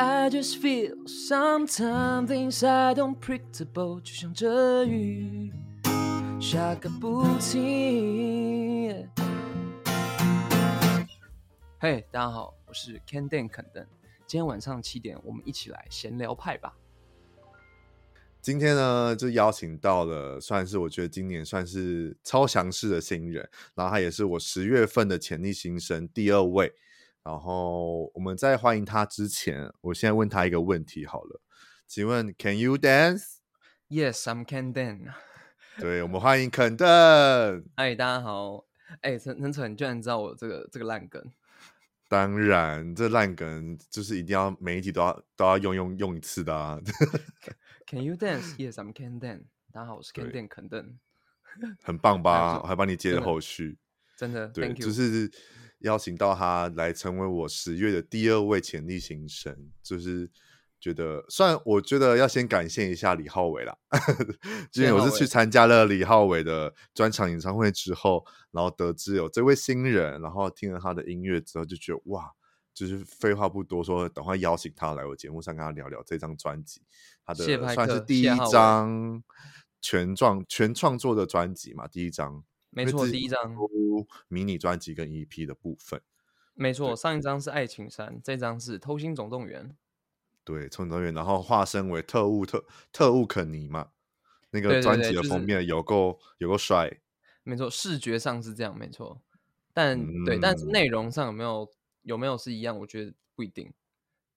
[0.00, 5.52] I just feel sometimes things I don't predictable，就像这雨
[6.40, 9.08] 下个不停。
[11.80, 13.84] 嘿，大家好，我是 Kenden 肯登，
[14.24, 16.76] 今天晚上七点，我们一起来闲聊派吧。
[18.40, 26.72] 今天呢，就邀请到了，算是我觉得今年算是超强势的新人，然后他也是我十月份的潜力新生第二位。
[27.28, 31.42] 然后我们在欢迎他之前，我现在问他一个问题好了，
[31.86, 35.12] 请问 Can you dance？Yes, I'm Canden。
[35.78, 37.66] 对，我们欢迎肯登。
[37.76, 38.64] 嗨，大家好。
[39.02, 41.22] 哎，陈陈晨，你居然知道我这个这个烂梗？
[42.08, 46.80] 当然，这烂梗就是一定要每一集都要都要用用用一次的啊。
[47.86, 49.42] Can you dance？Yes, I'm Canden。
[49.70, 50.98] 大家好，我是 Kenden 肯登。
[51.84, 52.62] 很棒吧？
[52.62, 53.76] 我还帮你接了后续。
[54.16, 54.86] 真的，对，Thank you。
[54.86, 55.30] 就是。
[55.80, 60.28] 邀请到他来成为我十月的第二位潜力新生，就是
[60.80, 63.76] 觉得，虽然我觉得要先感谢一下李浩伟啦，
[64.72, 72.30] 今天我是去参加了李浩伟的专场演唱会之后，然后得知有这位新人，然后听了他的音乐之后，就觉得哇，
[72.74, 76.82] 就是废话不多说，等会邀请他来我节目上跟他聊聊这张专辑，
[77.24, 77.44] 他的
[77.74, 79.22] 算是第一张
[79.80, 82.42] 全创全创作的专辑嘛，第一张。
[82.84, 83.56] 没错，第一张
[84.28, 86.00] 迷你专辑跟 EP 的部分，
[86.54, 89.76] 没错，上一张是爱情山，这张是偷心总动员。
[90.44, 93.90] 对，偷心总动员，然后化身为特务特特务肯尼嘛，
[94.50, 97.00] 那个专辑的封面有够、就是、有够帅。
[97.42, 99.20] 没错，视觉上是这样，没错。
[99.72, 101.70] 但、嗯、对，但是内容上有没有
[102.02, 102.78] 有没有是一样？
[102.78, 103.72] 我觉得不一定。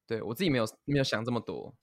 [0.08, 1.74] 对我自己没有没有想这么多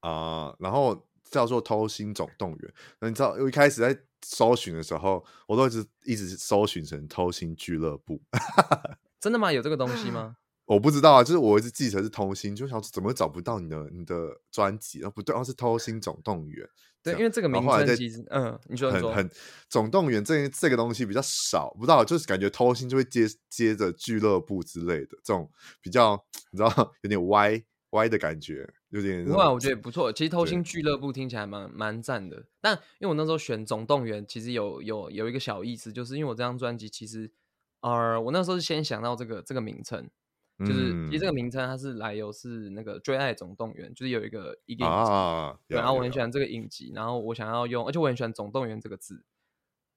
[0.00, 0.56] 啊、呃。
[0.60, 3.98] 然后叫做偷心总动员，那你知道我一开始在。
[4.24, 8.20] 搜寻的时候，我都一直一直搜寻成偷心俱乐部。
[9.20, 9.52] 真的吗？
[9.52, 10.36] 有这个东西吗？
[10.64, 15.10] 我不知道啊，就是我一直记成是偷心，就想怎么找不到你的你的专辑啊？
[15.10, 16.66] 不对，哦，是偷心总动员。
[17.02, 19.30] 对，因为这个名称其实，嗯，你说很很
[19.68, 26.70] 总动员这这个东西比较少，不知道就是感觉偷心就会接接着俱乐部之类的这种比较，你知道
[27.02, 27.62] 有点歪。
[27.92, 30.12] 歪的感觉有点，不过我觉得也不错。
[30.12, 32.44] 其实偷心俱乐部听起来蛮蛮赞的。
[32.60, 37.32] 但因为我那时候选总动员，其实有有有一个小意思，就是因为我这张专辑其实，
[37.80, 40.06] 呃，我那时候是先想到这个这个名称，
[40.58, 49.24] 就是、嗯、其实这个名称它是来由是那个最爱总动员，就是有一个一个影集、啊，然后我很喜欢这个影集，然后我想要用，而且我很喜欢总动员这个字，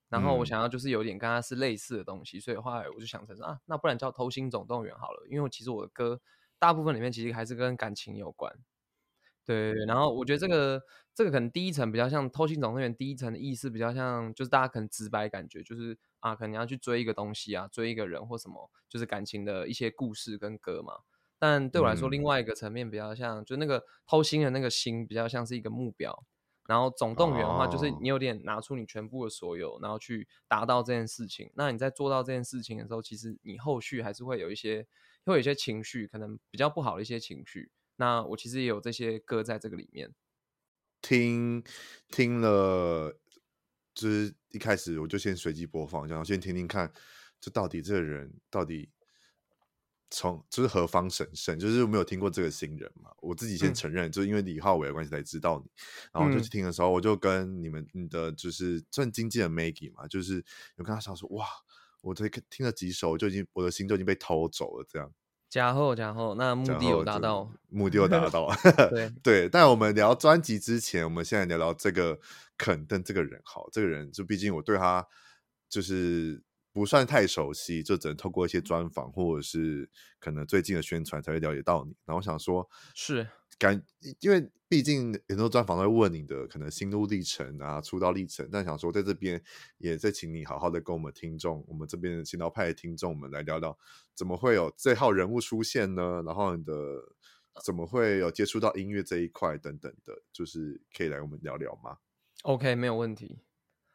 [0.08, 6.22] 然后我想要就是有点跟它是类似的东西，所以后来我就想成啊，那不然叫偷心总动员好了，因为其实我的歌。
[6.58, 8.52] 大部分里面其实还是跟感情有关，
[9.46, 9.86] 对对。
[9.86, 10.82] 然后我觉得这个
[11.14, 20.94] 这个可能第一层比较像偷心总动员，第一层的意思比较像，就是大家可能直白感觉就是啊，可能要去追一个东西啊，追一个人或什么，就是感情的一些故事跟歌嘛。
[21.38, 26.26] 但对我来说，另外一个层面比较像，嗯、就那个偷心的那个心比较像是一个目标。
[26.68, 31.52] 然后总动员的话，就是你有点拿出你全部的所有，然后去达到这件事情。
[31.54, 34.88] 那你在做到这件事情的时候，其实你后续还是会有一些。
[35.28, 37.72] 会有一些情绪，可能比较不好的一些情绪。
[37.98, 40.14] 那我其实也有这些歌在这个里面。
[41.02, 41.64] 听
[42.10, 43.20] 听了，
[43.94, 46.92] 就是一开始我就先随机播放，然后先听听看，
[47.40, 48.90] 这到底这个人到底
[50.10, 53.12] 从就是何方神圣，就是没有听过这个新人嘛。
[53.20, 55.72] 我自己先承认，嗯、就是因为李浩伟的关系才知道你。
[56.12, 60.44] 然后就去听的时候，我就跟你们你的就是算经纪人 Maggie 嘛，就是
[60.76, 61.46] 有跟他想说哇。
[62.02, 65.12] 我这听了几首，就已经我的心就已经被偷走了，这样。
[65.56, 68.54] 假后假后，那目的有达到，目的有达到。
[68.92, 72.20] 对 对，但我们聊专辑之前，我们现在聊聊这个
[72.58, 73.40] 肯登这个人。
[73.46, 75.08] 好，这个人就毕竟我对他
[75.70, 79.90] 就是不算太熟悉，就只能透过一些专访或者是
[80.20, 81.96] 可能最近的宣传才会了解到你。
[82.04, 83.26] 然后我想说，是。
[83.58, 83.82] 感，
[84.20, 89.42] 因为毕竟很多专访都会问你的可能心路历程啊、出道历程，但想说在这边
[89.78, 93.78] 也再请你好好的跟我们听众，我们这边的闲聊派的听众们来聊聊，
[94.14, 96.22] 怎么会有这号人物出现呢？
[96.26, 96.74] 然后你的
[97.64, 102.00] 怎么会有接触到音乐这一块等等的，就是可以来我们聊聊吗
[102.44, 103.40] ？OK，没有问题。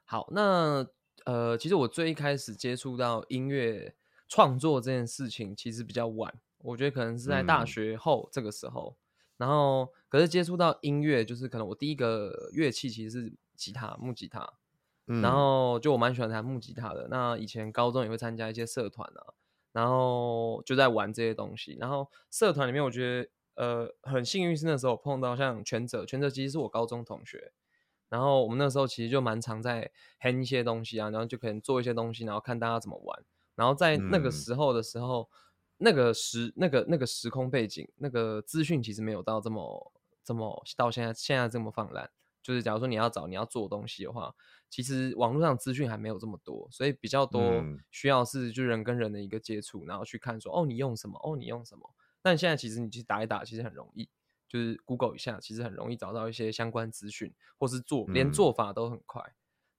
[0.05, 0.87] 好，那
[1.25, 3.95] 呃，其实我最一开始接触到音乐
[4.29, 8.97] 创作这件事情，其实比较晚，我觉得可能是在大学后这个时候。
[8.97, 9.00] 嗯
[9.41, 14.53] 然后，可是接触到音乐，就是可能我第一个乐器其实是吉他，木吉他。
[15.07, 17.09] 嗯、然后就我蛮喜欢弹木吉他的。
[17.09, 19.33] 那以前高中也会参加一些社团啊，
[19.73, 21.75] 然后就在玩这些东西。
[21.81, 27.51] 然后社团里面，我觉得呃很幸运是那时候碰到像全哲，全哲其实是我高中同学。
[28.11, 29.91] 然后我们那时候其实就蛮常在
[30.21, 33.25] hang 一些东西啊，然后就可能做一些东西，然后看大家怎么玩。
[33.55, 35.23] 然后在那个时候的时候。
[35.23, 35.37] 嗯
[35.81, 39.93] 那个时那个那个时空背景，那个资讯其实没有到这么
[40.23, 42.11] 这么到现在现在这么泛滥。
[42.43, 44.35] 就是假如说你要找你要做东西的话，
[44.71, 47.43] 其实网络上资讯还没有这么多，所以比较多
[47.91, 51.91] 需要是就人跟人的一个接触，然后去看说哦你用什么哦你用什么。
[52.23, 54.09] 但现在其实你去打一打其实很容易，
[54.49, 59.23] 就是 Google 一下其实很容易找到一些相关资讯，或是做连做法都很快。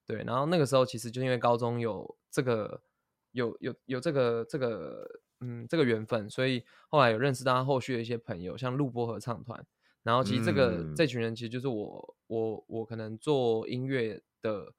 [0.06, 2.84] 对，然后那个时候其实就因为高中有这个
[3.32, 9.66] 有有有这个这个嗯这个缘分，所以后来有认识到他后续的一些朋友，像录播合唱团。
[10.04, 14.74] 然后其实这个、嗯、这群人其实就是我我我可能做音乐的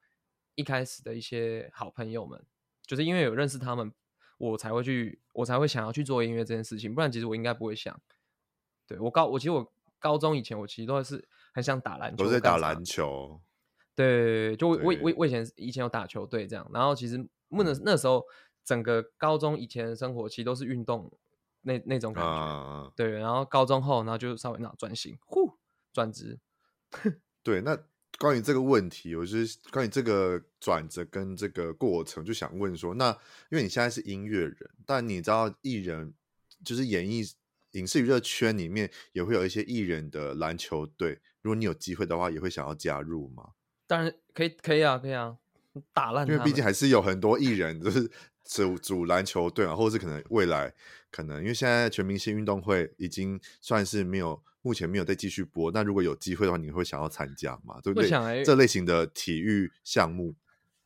[0.55, 2.43] 一开始的一些好朋友们，
[2.85, 3.93] 就是因为有认识他们，
[4.37, 7.97] 我才会去我才会想要去做音乐这件事情，不然其实我应该不会想。
[8.85, 13.39] 对，我高我其实我高中以前我其实都是很想打篮球，都在打篮球。
[13.95, 17.17] 对，就我我我我以前以前有打球队这样，然后其实
[17.47, 18.21] 那那时候
[18.65, 21.11] 整个高中以前的生活其实都是运动。
[21.65, 25.57] 那那种感觉，啊、对，然后高中后，然后就稍微那转型，呼，
[25.93, 26.37] 转职。
[27.41, 27.73] 对，那
[28.19, 33.11] 关于这个问题，我就是关于这个转折跟这个过程，就想问说，那
[33.49, 36.13] 因为你现在是音乐人，但你知道艺人
[36.65, 37.23] 就是演艺
[37.71, 43.51] 影视娱乐圈里面也会有一些艺人的篮球队，如果你有机会的话，也会想要加入吗？
[43.87, 45.37] 当然可以，可以啊，可以啊，
[45.93, 46.27] 打烂。
[46.27, 48.11] 因为毕竟还是有很多艺人就是
[48.53, 50.73] 组组篮球队啊，或者是可能未来。
[51.09, 55.71] 可能因为现在全明星运动会已经算是没有，目前没有再继续播。
[55.71, 57.79] 那如果有机会的话，你会想要参加吗？
[57.83, 58.43] 对不对？
[58.43, 60.35] 这类型的体育项目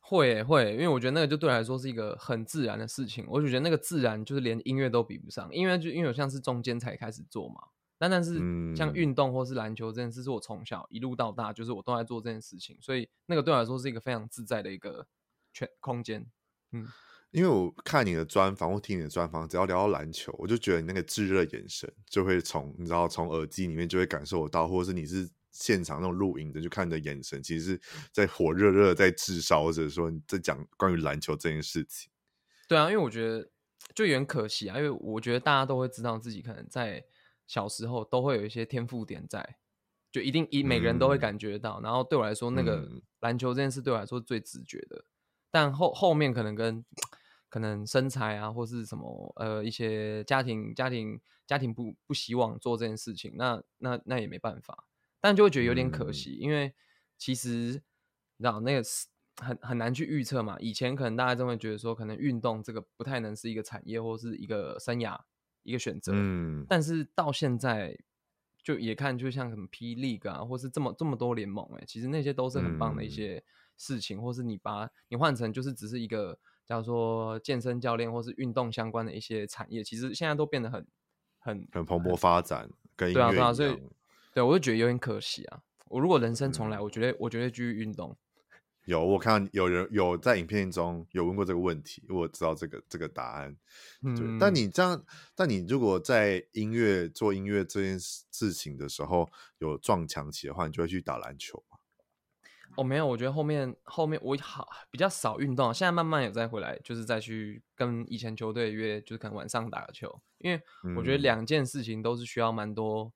[0.00, 3.24] 会会，因为我觉得那个就对我来说是一个很自然的事情。
[3.28, 7.60] 我就觉得那个自然就是连音乐都比不上，因为就因为我像是中间才开始做嘛。
[7.96, 8.34] 但但是
[8.76, 15.06] 像运动或是篮球这件事，是我从小一路到大就是我都在做这件事情，所以那个对我来说是一个非常自在的一个
[15.54, 16.26] 全空间。
[16.72, 16.86] 嗯。
[17.30, 27.80] 因为我看你的专访或听你的专访，只要聊到篮球，我就觉得你那个炙热眼神就会从你知道从耳机里面就会感受得到，或者是你是现场那种录影的，就看你的眼神，其实是
[28.12, 32.10] 在火热热在炙烧着，说你在讲关于篮球这件事情。
[32.66, 33.48] 对啊，因为我觉得
[33.94, 37.04] 就有点可惜啊，因为我觉得大家都会知道自己可能在
[37.46, 39.56] 小时候都会有一些天赋点在，
[40.10, 41.80] 就一定一每个人都会感觉到。
[41.80, 42.88] 嗯、然后对我来说，那个
[43.20, 45.04] 篮球这件事对我来说是最直觉的，
[45.50, 46.84] 但后后面可能跟
[47.48, 54.84] 可能身材啊，或是什么呃一些家庭家庭家庭不不希望做这件事情，那那那也没办法，
[55.18, 56.74] 但就会觉得有点可惜，嗯、因为
[57.16, 57.48] 其实
[58.36, 59.06] 你知道那个是
[59.36, 60.56] 很很难去预测嘛。
[60.60, 65.18] 以前可能大家都会觉得说，可能运动这个不太能是一个产业或是一个生涯
[65.62, 67.98] 一个选择，嗯，但是到现在
[68.62, 73.42] 就也看，就像什么 P League 啊，或是这么这么多联盟、欸，哎，其实那些都是很棒的一些
[73.78, 76.38] 事情，嗯、或是你把你换成就是只是一个。
[76.68, 80.86] 假如说健身教练或是运动相关的一些产业，其实现在都变得很
[81.38, 83.74] 很很蓬勃发展，跟对啊对啊，所以
[84.34, 85.62] 对我就觉得有点可惜啊。
[85.86, 88.14] 我如果人生重来，我觉得我绝对继续运动。
[88.84, 93.56] 有我看有人有在影片中有问过这个问题，我知道这个这个答案。
[94.02, 95.02] 对，嗯，但你这样，
[95.34, 99.28] 但你如果在音乐做音乐这件事情的时候
[99.58, 101.62] 有撞墙期的话，你就会去打篮球。
[102.78, 110.62] 我、哦、没有，我觉得后面后面我好比较少运动，现在慢慢有再回来，就是再去跟以前球队约，就是可能晚上打个球，因为
[110.96, 113.12] 我觉得两件事情都是需要蛮多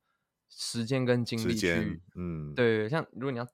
[0.49, 3.47] 时间跟精力去，嗯，对，像如果你要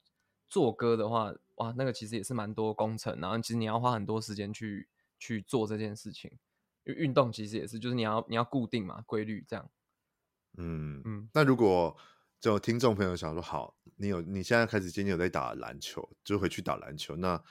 [0.49, 6.30] 做歌的话，哇，那个其实也是蛮多工程，然后其实你要花很多时间去去做这件事情，
[6.85, 9.71] 因为运动其实也是，就是你要你要固定嘛，规律这样，
[10.56, 11.94] 嗯嗯，那如果。
[12.40, 17.16] 就听众朋友想说，好，你有你现在开始今天有在打篮球，就回去打篮球。
[17.16, 17.42] 那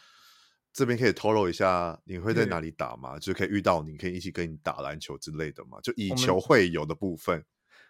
[0.71, 3.19] 这边可以透露一下，你会在哪里打吗？
[3.19, 5.79] 就可以遇到你，可以一起跟你打篮球之类的吗？
[5.81, 7.43] 就以球会友的部分。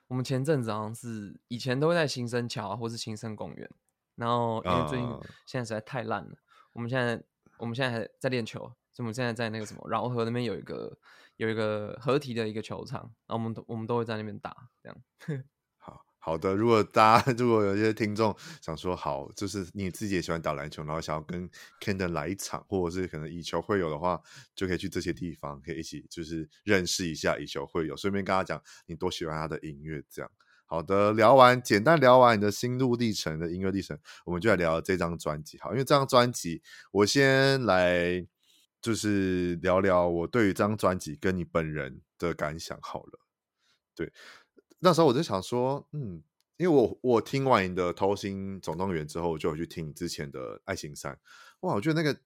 [0.07, 3.69] 我们前阵子好像是以前都会在新生桥或是新生公园，
[4.15, 5.07] 然后因为最近
[5.45, 6.35] 现在实在太烂了，
[6.71, 7.21] 我们现在
[7.57, 8.59] 我们现在还在练球，
[8.93, 10.97] 所以我们现在在那个什么饶河那边有一个
[11.35, 14.97] 有一个合体的一个球场，然后我们都我们都会在那边打这样。
[16.27, 24.21] 好的，如果大家 如果有一些听众想说好，就是你自己也喜欢打篮球，然后想要跟 Kenden 来一场，或者是可能以球会友的话，
[24.53, 30.03] 就可以去这些地方，可以一起就是认识一下以球会友，顺便跟他讲你多喜欢他的音乐。
[30.09, 30.29] 这样
[30.65, 35.57] 好的，聊完简单聊完你的心路历程的音乐历程，我们就来聊这张专辑。
[35.61, 38.27] 好，因为这张专辑，我先来
[38.81, 43.19] 就是聊聊我对于这张专辑跟你本人的感想好了，
[43.95, 44.11] 对。
[44.79, 46.21] 那时候我就想说，嗯，
[46.57, 51.13] 因为我我听完你的《偷心总动员》之后，我就有去听你之前的《爱情三》，
[51.61, 52.19] 哇，我觉得那个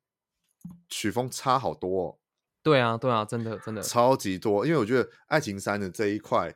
[0.89, 2.17] 曲风差好多哦。
[2.63, 4.65] 对啊，对啊，真的真的超级多。
[4.65, 6.55] 因为我觉得《爱情三》的这一块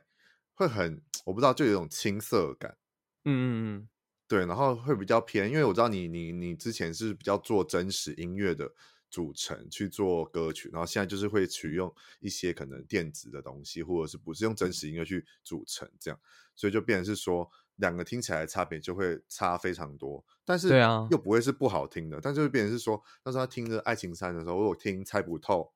[0.54, 2.76] 会很，我不知道，就有一种青涩感。
[3.24, 3.44] 嗯嗯
[3.80, 3.88] 嗯，
[4.28, 8.70] 对，然后会比较偏，因为我知道你你你之前是比较做真实音乐的
[9.16, 16.20] 组成去做歌曲，然后现在就是会取用一些可能电子的东西，或者是不是用真实音乐去组成这样，
[16.54, 25.72] 所以就变成是说两个听起来的差别就会差非常多，但是对啊，又不会是不好听的，但就是变成是说那时候他听着《爱情三》的时候，我有听猜不透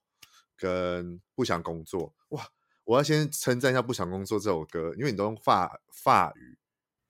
[0.55, 2.47] 跟不想工作，哇，
[2.85, 6.59] 我要先称赞一下不想工作这首歌，因为你都用法法语。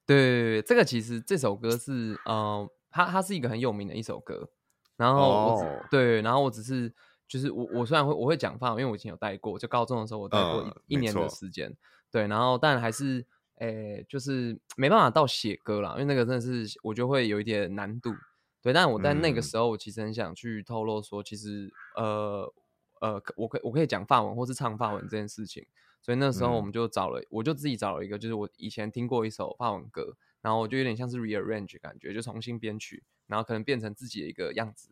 [0.06, 4.52] 对，这个其实这首歌是，嗯、呃，它它是一个很有名的一首歌。
[5.00, 5.90] 然后我、oh.
[5.90, 6.92] 对，然后我只是
[7.26, 11.74] 就是我我虽然会我会讲法文，因为我以前有带过，就高中的时候我带过一、uh, 一年的时间。
[12.10, 13.24] 对，然后但还是
[13.56, 18.12] 诶，就是没办法到写歌啦，因为那个真的是我就会有一点难度。
[18.60, 22.52] 对，但我在那个时候，我其实很想去透露说，其实呃
[23.00, 25.66] 呃，我可我可以讲法文或是唱法文这件事情。
[26.02, 34.90] 所以那时候我们就找了，嗯、我就自己找了一个，就是我以前听过一首法文歌，然后我就有点像是 rearrange 感觉，就重新编曲，然后可能变成自己的一个样子。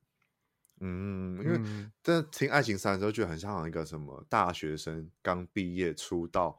[0.80, 1.60] 嗯，因为
[2.02, 6.58] 在听《爱情三》的时候，觉得很像一个什么大学生刚毕业出道，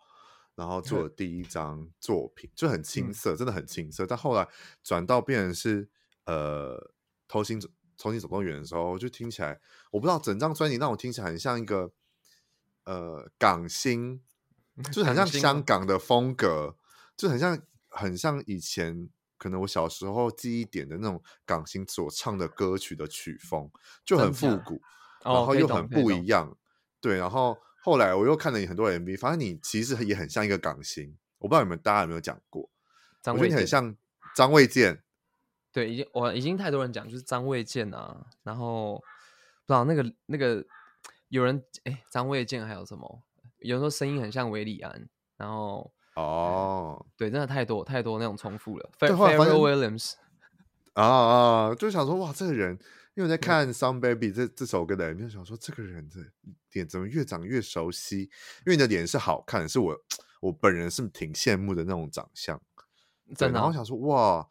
[0.56, 4.06] 然后做的第一张作品，就很青涩，真的很青涩。
[4.06, 4.48] 但后来
[4.84, 5.90] 转到变成是
[6.26, 6.92] 呃
[7.28, 7.60] 偷心
[7.98, 9.60] 偷心总动员的时候，就听起来，
[9.92, 11.94] 我不知道整张专辑让我听起来很像一个
[12.84, 14.22] 呃港星。
[14.94, 16.78] 就很像香港的风格，
[17.18, 19.10] 就很像很像以前
[19.40, 23.72] 可能我小时候记忆点的那种港星所唱的歌曲的曲风，
[24.06, 24.80] 就很复古，
[25.24, 26.56] 然后又很不一样。
[27.02, 31.18] 对，然后后来我又看了你很多 MV，发现你其实也很像一个港星。
[31.40, 32.70] 我不知道你们大家有没有讲过，
[33.26, 33.96] 我觉得你很像
[34.36, 35.02] 张卫健。
[35.72, 38.28] 对，已经我已经太多人讲，就是张卫健啊。
[38.44, 38.96] 然后
[39.66, 40.66] 不知道那个那个
[41.30, 43.24] 有人哎，张卫健还有什么？
[43.60, 48.90] 有时候声音很像韦礼安，然后哦、嗯，对，真的太多太多那种重复了。
[49.00, 50.14] Pharrell Williams
[50.94, 52.74] 啊啊，就想说哇，这个人，
[53.16, 56.16] 因为我在看《Some Baby》这这首歌的，就想说这个人的
[56.74, 58.22] 脸怎么越长越熟悉？
[58.22, 58.30] 因
[58.68, 59.96] 为你的脸是好看，是我
[60.42, 62.62] 我本人是挺羡慕的那种长相，
[63.36, 63.60] 真的。
[63.60, 64.48] 然后想说哇，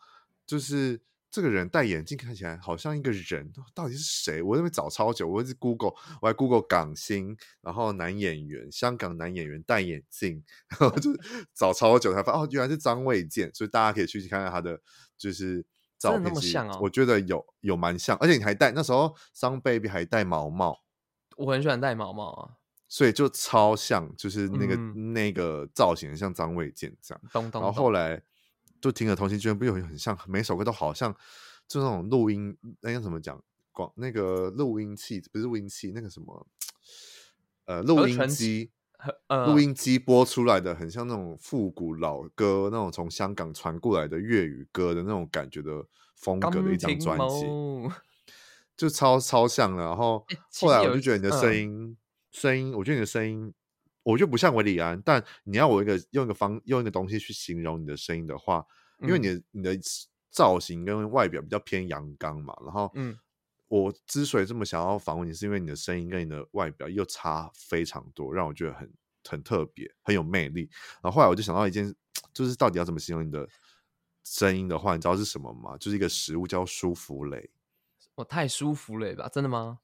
[0.46, 1.00] 就是。
[1.30, 4.42] 这个人戴眼镜看起来好像一个人，到底是谁？
[4.42, 5.92] 我在那边找超久，我一直 Google，
[6.23, 10.42] 我还 Google 港星，然后男演员，香港男演员戴眼镜，
[10.80, 11.11] 然后就
[11.54, 14.80] 找超久才发现哦，原来是张卫健，所以大家可以去看看他的
[15.18, 15.64] 就是
[15.99, 20.78] 照片，那么像哦，我觉得有有蛮像，而且你还戴那时候 Some Baby 还戴毛帽，
[21.37, 22.56] 我很喜欢戴毛帽啊，
[22.88, 28.23] 所以就超像，就是那个、嗯、那个造型像张卫健这样，咚咚咚然后后来。
[28.80, 31.14] 就听了同心居然不有很像，每首歌都好像
[31.66, 33.42] 就那种录音，那个怎么讲？
[33.73, 36.47] 广那个录音器不是录音器，那个什么
[37.64, 38.73] 呃录音机，
[39.28, 47.47] 呃录音机播出来的很像那种复古老歌，那种从香港传过来的粤语歌的那种感觉的风格的一张专辑，
[48.76, 49.85] 就超超像的。
[49.85, 50.26] 然后
[50.61, 51.97] 后来我就觉得你的声音
[52.32, 53.54] 声、嗯、音，我觉得你的声音。
[54.08, 58.64] 我就不像韦礼安，但你要我一个用一个方用一个东西去形容你的声音的话，
[59.02, 59.78] 因为你的、嗯、你的
[60.30, 63.18] 造型跟外表比较偏阳刚嘛，然后，嗯，
[63.66, 68.90] 我之所以这么想要访问你，是因为你的声音跟你的外表又差非常多，让我觉得很
[69.28, 70.70] 很特别，很有魅力。
[71.02, 71.94] 然后后来我就想到一件，
[72.32, 73.46] 就是到底要怎么形容你的
[74.24, 75.76] 声音的话，你知道是什么吗？
[75.76, 77.50] 就是一个食物叫舒芙蕾。
[78.14, 79.28] 我太舒服蕾吧？
[79.28, 79.80] 真的吗？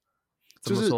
[0.62, 0.90] 就是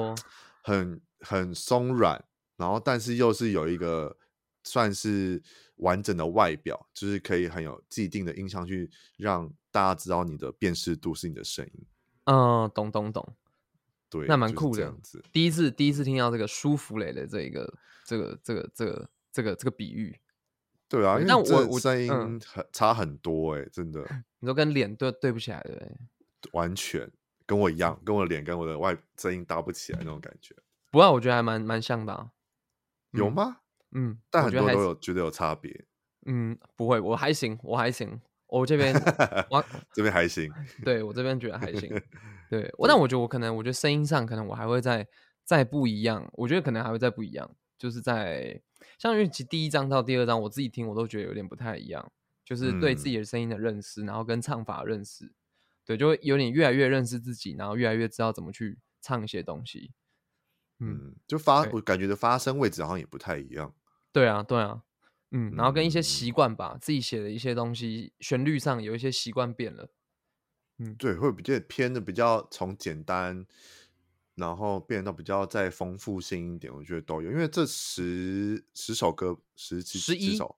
[0.62, 2.25] 很很松软。
[2.57, 4.17] 然后，但是又是有一个
[4.65, 5.43] 算是
[5.77, 11.87] 完整的外表，就是可以很有既定的印象，去让大家知道你的辨识度是你的声音。
[12.25, 13.37] 嗯，懂懂懂。
[14.09, 14.71] 对，那蛮酷的。
[14.71, 20.19] 就是、这样子，第一次第一次听到这个舒芙蕾的这一个这个这个这个这个这个比喻。
[20.89, 22.09] 对啊，因为我我声音
[22.41, 24.01] 很差很多哎、欸，真的。
[24.39, 25.97] 你说跟脸对对不起来对？
[26.53, 27.11] 完全
[27.45, 30.55] 跟我一样，跟我的脸跟我的外声音搭不起来那种感觉。
[30.93, 32.31] 不过我觉得还蛮蛮像的、啊。
[33.17, 33.59] 有吗？
[33.93, 35.87] 嗯，但很多人都有觉得有差别。
[36.27, 38.93] 嗯，不会，我还行，我还行，我这边
[39.51, 40.53] 我这边还行。
[40.85, 41.89] 对，我这边觉得还行。
[42.51, 45.07] 对，我但我觉得我可能，我觉得声音上可能我还会再
[45.45, 46.29] 再不一样。
[46.33, 48.61] 我觉得可能还会再不一样，就是在
[48.99, 52.13] 像因为其第一章到第二章，我自己听我都觉得有点不太一样，
[52.45, 55.33] 就是对自己的声音的认识，嗯、然后跟唱法认识，
[55.85, 59.93] 对，就会有点越来越认识自己，然后越来越知道怎么去唱一些东西。
[60.78, 63.75] 嗯，就发我感觉的发声位置好像也不太一样。
[64.12, 64.83] 对啊，对啊，
[65.30, 69.88] 嗯，然后跟一些习惯吧，嗯、自己写的一些东西，旋律上有一些习惯变了。
[70.78, 73.47] 嗯，对，会比较偏的比较从简单
[74.35, 77.30] 然后变到比较再丰富性一点，我觉得都有。
[77.30, 80.56] 因为这十十首歌，十几十一首，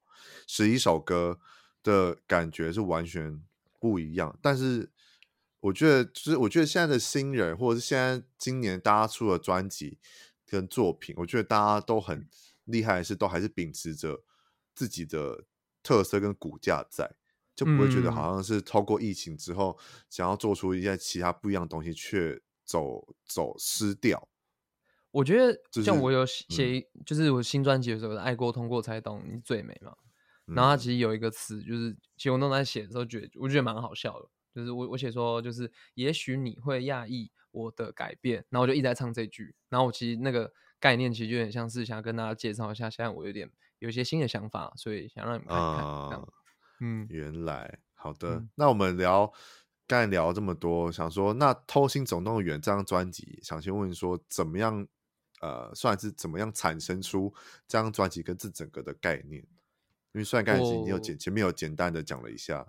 [0.48, 1.38] 十一首歌
[1.84, 3.40] 的感觉是完全
[3.78, 4.36] 不一样。
[4.42, 4.90] 但是
[5.68, 9.98] 我觉得，就是我觉得现在的新人，或者是现在今年大家出的专辑
[10.46, 12.28] 跟作品，我觉得大家都很
[12.64, 14.24] 厉害，是都还是秉持着
[14.74, 15.44] 自己的
[15.82, 17.16] 特色跟骨架在。
[17.54, 19.76] 就不会觉得好像是透过疫情之后，
[20.08, 24.28] 想要做出一些其他不一样的东西，却走走失掉。
[25.10, 29.92] 我觉得像我有写，就是我新专辑的时候，爱过通过才懂你最美嘛。
[30.46, 34.28] 然后他其实有一个词，就是其实我那时候在写的时候，觉得我觉得蛮好笑的。
[34.54, 39.54] 就是我我写说，就是也许你会讶异我的改变，然后我就一直在唱这句。
[39.68, 46.18] 然后我其实那个概念其实就有点像是想要跟大家介绍一下，现在我有点有一些新的想法，所以想让你们看看。
[46.18, 46.28] Uh
[46.80, 49.32] 嗯，原来好的，嗯、那我们聊
[49.86, 54.86] 刚才聊这么多，想说那《偷心总动员》这张专辑，想先问说怎么样？
[55.40, 57.32] 呃，算是怎么样产生出
[57.68, 59.40] 这张专辑跟这整个的概念？
[60.10, 62.66] 因为虽然刚才你有简前面有简单的讲了一下，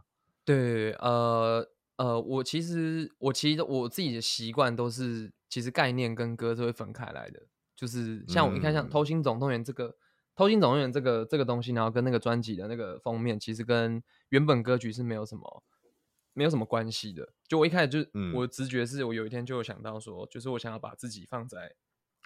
[0.49, 1.63] 对，呃
[1.97, 7.39] 呃，我其实我其实我自己的习惯都是，其实概念跟歌是会分开来的，
[7.75, 9.85] 就是像我一看像《偷心总动员》这个。
[9.85, 9.93] 嗯
[10.39, 15.63] 偷心总动员这个这个东西，然后跟那个专辑的那个封面，其实跟原本歌曲是没有什么
[16.31, 17.33] 没有什么关系的。
[17.45, 21.75] 就我一开始就，嗯、我的直觉是我有一天就有想到说，就是我想要把自己放在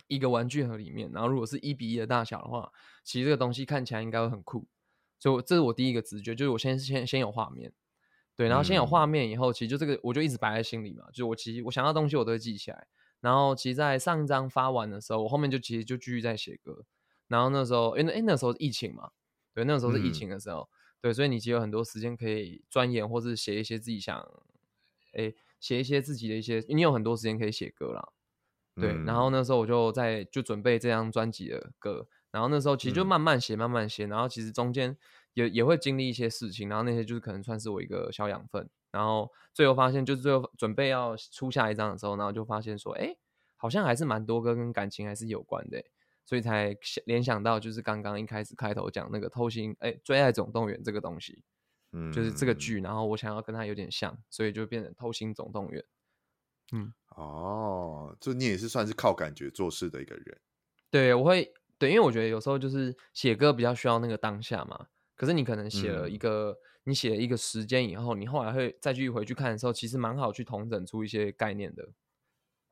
[0.06, 2.72] 一个玩具盒里面，然后如果是一比一的大小的话，
[3.04, 4.68] 其实这个东西看起来应该会很酷。
[5.18, 7.74] 所以这是我第一个直觉，就是我先先先有画面，
[8.36, 11.06] 对，然后先有画面以后，其实就这个我就一直摆在心里嘛。
[11.08, 12.88] 就是我其实我想要东西我都会记起来，
[13.22, 16.84] 然后其实在上一张发完的时候，我后面就其实就继续在写歌。
[17.28, 19.10] 然后那时候，因为那时候是疫情嘛，
[19.54, 20.68] 对，那时候是疫情的时候，嗯、
[21.02, 24.20] 对，所以你其实有很多时间可以钻研，或是写一些自己想，
[25.14, 28.08] 诶，写一些自己的一些，你有很多时间可以写歌啦，
[28.76, 28.92] 对。
[28.92, 34.96] 嗯、然后那时候我就在就准备这张专辑的歌，然后那时候其实就慢慢写，慢慢写，然后其实中间
[35.34, 43.16] 也也会经历一些事情，然后那些就是可能算是我一个小养分，然后最后发现就是最后准备要出下一张的时候，然后就发现说，哎，
[43.58, 45.84] 好像还是蛮多歌跟感情还是有关的。
[46.26, 46.74] 所以才
[47.06, 51.44] 联想到，就是刚刚一开始开头讲那个偷心，哎，最爱总动员这个东西，
[51.92, 55.84] 嗯，就是这个剧，然后我想要跟他有点像，所以就变成偷心总动员。
[56.72, 60.40] 嗯，哦，就你也是算是靠感觉做事的一个人。
[60.90, 64.88] 对，我会对，因为我觉得有时候就是写歌比较需要那个当下嘛。
[65.16, 71.90] 可是你可能写了一个，嗯、你写了一个时间以后，你后来会再继续回去看的时候，其实蛮好去统整出一些概念的。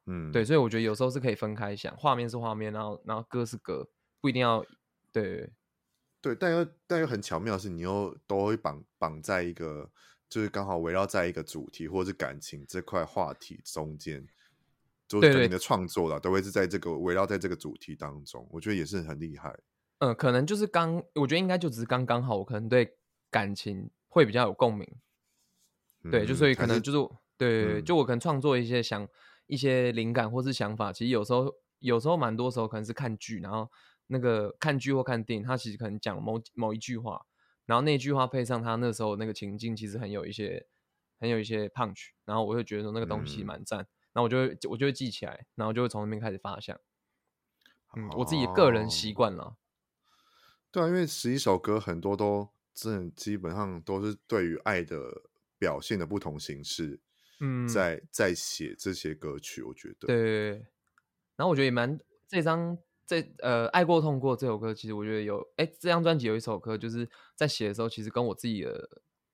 [0.07, 3.87] 嗯，对，所以我觉得有时候是可以分开想，画面是画面，然后然后歌是歌，
[4.19, 4.65] 不一定要
[5.11, 5.51] 对
[6.19, 9.91] 对，但又但又很巧妙的是，你又都会绑绑在一个，
[10.27, 14.27] 就是刚好围绕在一个主题或者是感情这块话题中间，
[15.07, 19.55] 就是你的创作啦，都会是在这个围绕在这个主题当中，我觉得也是很厉害。
[20.01, 22.97] 嗯，可能就是刚，我觉得应该就只是刚刚好，我可能对
[23.31, 24.87] 感情会比较有共鸣，
[26.03, 29.07] 嗯、对，就所以可能就是，是对，嗯、就我可能创作一些想。
[29.47, 33.69] 一些灵感或是想法，其实有时候有时候蛮多时候可能是看剧，然后
[34.07, 37.25] 那个看剧或看电影，他其实可能讲某某一句话，
[37.65, 40.65] 然后那句话配上他那时候那个情境，其实很有一些
[41.19, 43.79] 很有一些 punch，然后我就觉得说那个东西蛮赞，
[44.13, 46.79] 然后我就会我就会记起来，然后就会从那边开始发想。
[47.97, 49.57] 嗯，我自己个人习惯了。
[50.71, 55.23] 对啊，因为十一首歌很多都真的基本上都是对于爱的
[55.57, 56.99] 表现的不同形式。
[57.41, 60.51] 嗯，在在写这些歌曲，我觉得对。
[61.35, 68.87] 然后我觉得也蛮这张这呃爱过痛过这首歌，其实我觉得有哎，这张专辑有一首歌，就是在写的时候，其实跟我自己的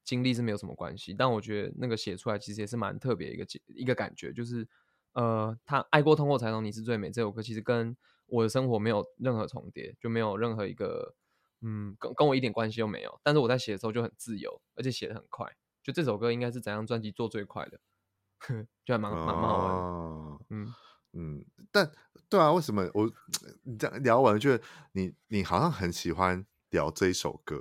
[0.06, 4.66] 经历是没有什么关系，但我觉得那个写出来其实也是蛮特别一个一个感觉，就是
[5.12, 7.96] 呃，他爱过痛过才懂你是最美这首歌，其实跟
[8.28, 11.14] 我的生活没有任何重叠，就没有任何一个
[11.62, 13.20] 嗯跟跟我一点关系都没有。
[13.24, 17.80] 但是我在写的时候就很自由，而且写的很快，就这首歌应该是怎样专辑做最快的。
[18.86, 20.74] 就还蛮蛮蛮好玩的，哦、嗯
[21.14, 21.92] 嗯，但
[22.30, 23.12] 对啊，为什么我
[23.64, 27.58] 你这样聊完，觉得你你好像很喜欢聊这一首歌，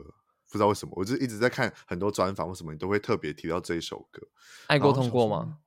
[0.50, 4.28] 不知道为什么，我就一直在看很多专访，为什么你都会特别提到这一首歌？
[4.66, 5.60] 爱过通过吗？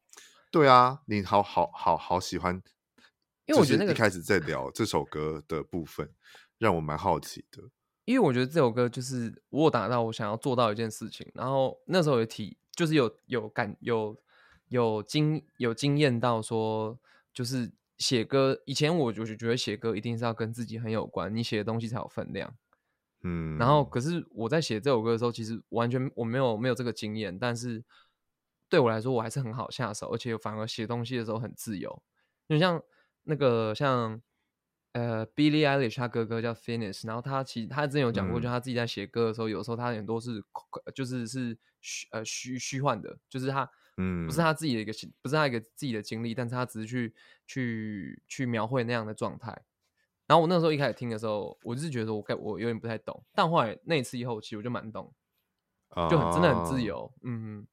[0.52, 2.62] 对啊，你好好好好喜欢，
[3.46, 6.14] 因为我觉得那个一开始在聊这首歌的部分，
[6.60, 7.64] 让我蛮好奇的，
[8.10, 14.18] 因为我觉得这首歌就是我有达到我想要做到一件事情，然后那时候有体，就是有有感有。
[14.72, 16.96] 有经有经验到说，
[17.34, 22.54] 就是写歌以前我就是觉得写歌一定是要跟自己很有关，你写的东西才有分量。
[23.24, 27.84] 嗯，然后可是我在写这首歌的时候，其实完全我没有没有这个经验，但是
[28.70, 32.04] 对我来说我还是很好下手，而且反而写东西的时候很自由。
[32.48, 32.80] 就像
[33.24, 34.22] 那个像
[35.00, 40.44] 呃 Billie Eilish 他哥哥叫 Finneas，然后他其实他之前有讲过，就他自己在写歌的时候，嗯、有时候他很多是
[40.94, 47.16] 就是是虚呃虚虚幻的，就是他嗯不是他自己的一个不是他一个自己的经历，但是他只是去
[47.48, 49.58] 去去描绘那样的状态。
[50.28, 55.12] 然后我那时候一开始听的时候，我就是觉得我该我有点不太懂，但后来那一次以后，其实我就蛮懂，
[56.10, 57.66] 就很真的很自由，嗯，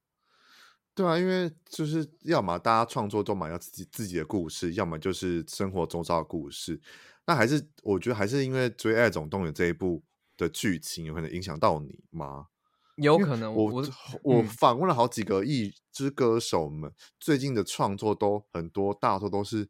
[0.97, 6.81] 对啊，因为就是要么大家创作都蛮要自己自己的故事，要么就是生活周遭的故事。
[7.27, 10.03] 那还是我觉得还是因为《追爱总动员》这一部
[10.35, 12.47] 的剧情有可能影响到你吗？
[12.95, 13.87] 有可能，我我
[14.23, 19.69] 我访问了好几个艺之歌手们，最近的创作都很多，大多都是。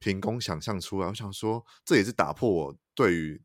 [0.00, 3.42] 凭空想象出来，我想说，这也是打破我对于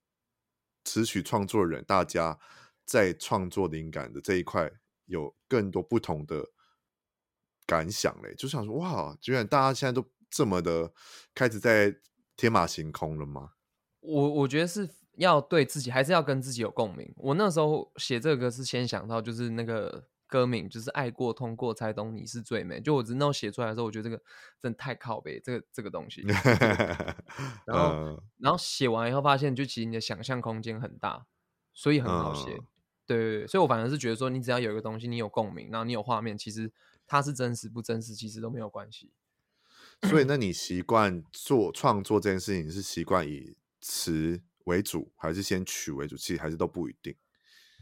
[0.84, 2.38] 词曲创作人大家
[2.84, 4.70] 在创作灵感的这一块
[5.06, 6.50] 有更多不同的
[7.70, 8.34] 感想嘞。
[8.36, 10.92] 就想说，哇，居然大家现在都这么的
[11.36, 11.96] 开始在
[12.36, 13.52] 天马行空了吗？
[14.00, 17.14] 我我觉得是要对自己，还是要跟自己有共鸣。
[17.18, 20.08] 我那时候写这个歌是先想到就是那个。
[20.32, 22.80] 歌名就是爱过、通过，才懂你是最美。
[22.80, 24.24] 就我真的写出来的时候，我觉得这个
[24.62, 26.22] 真的太靠背，这个这个东西。
[27.66, 31.26] 然后，呃、然后写完以后发现，就其实你的想象空间很大，
[31.74, 32.52] 所以很好写。
[32.52, 32.58] 呃、
[33.08, 36.72] 对对对，所以我反而是觉得说，你只要有一个东西，你有共鸣，然后你有画面，其实
[37.10, 39.12] 它是真实不真实，其实都没有关系。
[40.04, 46.16] 所以，那你习惯做创作这件事情，是习惯以词为主，还是先曲为主？
[46.16, 47.14] 其实还是都不一定，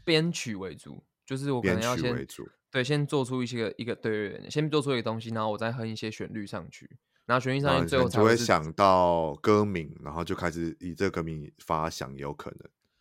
[0.04, 1.04] 编曲为主。
[1.24, 2.26] 就是我可能要先
[2.70, 6.90] 对，先做出一些一个对对对，先做出一个东西，然后我再哼一些旋律上去，
[7.26, 12.60] 然后旋律上去最后才会，会想到歌名，然后就开始以这个歌名发想，也有可能。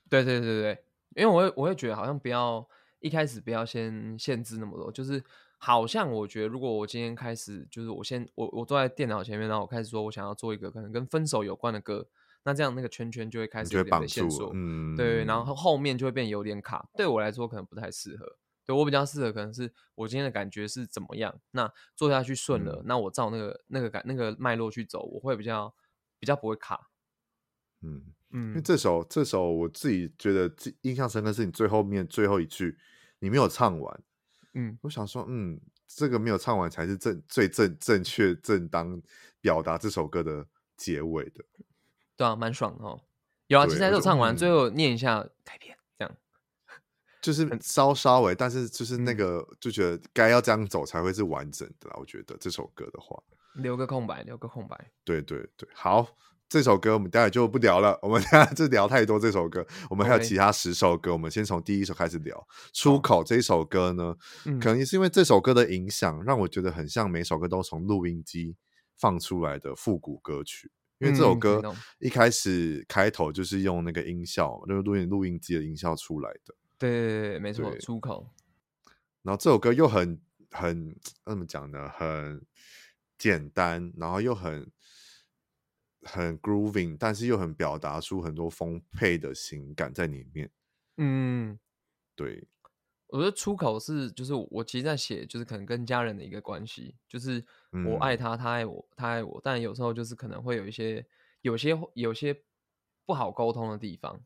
[0.09, 0.83] 对对对对，
[1.15, 2.67] 因为我会我会觉得好像不要
[2.99, 5.23] 一开始不要先限制那么多，就是
[5.57, 12.07] 好像我觉得如果我今天开始，就是我先我我坐在电脑前面，然后我开始说我想要做一个可能跟分手有关的歌。
[12.43, 16.87] 那这样那个圈圈就会开始有点被限缩，嗯，对，然后后面就会变有点卡。
[16.95, 25.75] 对我来说可能不太适合，对我比较适合可能是我今天的感觉是怎么样，那做下去顺了，嗯、那我照那个那个感那个脉络去走，我会比较
[26.19, 26.89] 比较不会卡。
[27.81, 30.49] 嗯嗯，因为这首这首我自己觉得
[30.83, 32.77] 印象深刻是你最后面最后一句
[33.19, 34.03] 你没有唱完，
[34.59, 38.99] 嗯，我想说嗯，这个没有唱完才是正最正正确正当
[39.39, 40.43] 表达这首歌的
[40.75, 41.45] 结尾的。
[42.15, 42.99] 对啊，蛮爽的哦。
[43.45, 46.17] 有啊，其实还是唱完，最后念一下改编，这样
[47.21, 51.95] 就是稍稍微，但是就是那个就觉得该要这样走才会是完整的啦。
[51.99, 53.21] 我觉得这首歌的话，
[53.53, 54.91] 留个空白，留个空白。
[55.03, 56.07] 对对对，好，
[56.49, 59.65] 这首歌我们待会就不聊了，我们等 下就聊太多这首歌。
[59.89, 62.47] 我们还有其他十首歌，我们先从第一首开始聊。
[62.73, 64.15] 出口这一首歌呢，
[64.61, 68.55] 可能也是因为这首歌的影响，让我觉得很像每首歌都从录音机
[68.97, 70.71] 放出来的复古歌曲。
[70.99, 71.61] 因为这首歌
[71.99, 76.55] 一开始开头就是用那个音效，那个录音录音机的音效出来的。
[76.79, 78.29] 对对对，没错，出口。
[79.21, 81.89] 然后这首歌又很很怎么讲呢？
[81.89, 82.41] 很
[83.17, 84.71] 简单，然后又很
[86.07, 90.49] 很 grooving，但是又很表达出很多丰沛的情感在里面。
[90.97, 91.59] 嗯，
[92.15, 92.47] 对。
[93.09, 97.41] 我觉得出口是，就是我其实在写，就是可能跟家人的一个关系，就是
[97.85, 101.05] 我爱他，他爱我，他爱我，但有时候就是可能会有一些，
[101.41, 102.43] 有些有些
[103.05, 104.19] 不好沟通的地方，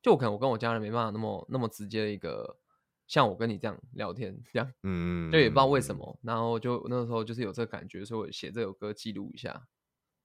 [0.00, 2.60] 就我可能我跟我家人没办法那么那么直接的一个，
[3.08, 9.66] 像我跟你这样聊天这样，嗯，就也不知道为什么，然后就那时候就是有这个感觉，所以我写这首歌记录一下，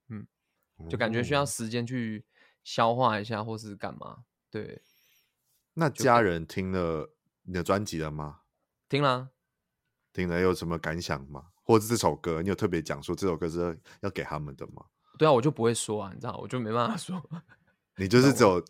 [0.10, 0.28] 嗯，
[0.90, 2.24] 就感觉需要时间去
[2.64, 4.82] 消化一下，或是干嘛，对。
[5.74, 7.10] 那家人听了。
[7.46, 8.40] 你的专辑了吗？
[8.88, 9.30] 听了、啊，
[10.14, 11.48] 听了有什么感想吗？
[11.62, 14.86] 或者这首歌，你有特别讲说这首歌是要给他们的吗？
[15.20, 17.22] 对啊，我就不会说啊，你知道，我就没办法说。
[17.98, 18.64] 你就是只有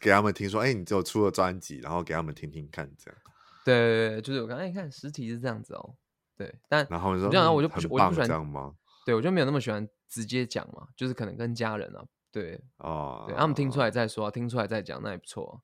[0.00, 3.20] 给他们听说，哎、欸，你只有出了专辑，然后给他们听听看，这样。
[3.64, 5.96] 对对对，就是我刚才看实体是这样子哦。
[6.36, 8.72] 对，但然后你说这样，我就不，很我就不喜欢这样吗？
[9.04, 15.62] 对，我就没有那么喜欢直接讲嘛，就是可能跟家人啊，对哦，对他们听出来再说，听出来再讲，那也不错。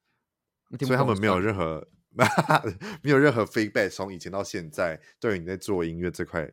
[0.80, 1.87] 所以他们没有任何。
[3.02, 6.50] 没有任何 feedback，从以前到现在，对于你在做音乐这块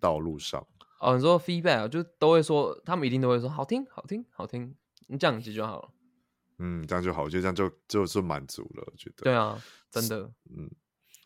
[0.00, 0.66] 道路上，
[1.00, 4.74] 哦，你说 feedback 就都会说，他们一定都会说好听，好听，好听，
[5.06, 5.90] 你这样子就好了。
[6.58, 9.22] 嗯，这样就好，我觉得这样就就是满足了，我觉得。
[9.22, 10.68] 对啊，真的，嗯，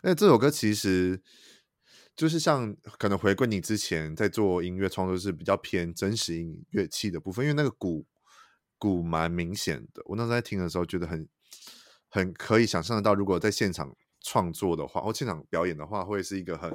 [0.03, 1.23] 那这首歌其实
[2.17, 8.07] 就是像可能回归你之前在做音乐创作是比较偏真实音乐器的部分，因为那个鼓
[8.79, 11.29] 鼓蛮明显的，我那时候在听的时候觉得很。
[12.11, 16.73] 很可以想象得到，如果在现场创作的话，或现场表演的话，会是一个很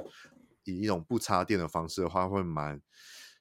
[0.64, 2.78] 以一种不插电的方式的话，会蛮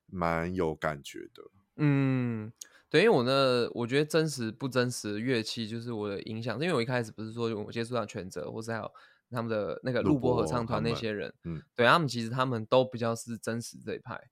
[0.05, 1.43] 蛮有感觉的。
[1.75, 2.53] 嗯，
[2.89, 8.89] 对，因为我呢，我觉得真实不真实的乐器就是我的影响，因为我一开始不是说我接触到全责，或是还有
[9.29, 14.29] 他们的那个录播合唱团那些人，嗯，对他们其实他们都比较是真实这一派，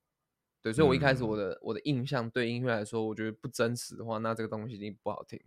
[0.62, 5.40] 对，所以我一开始我的、嗯、我的印象对音乐来说，我觉得不真实的话，那这个东西一定不好听。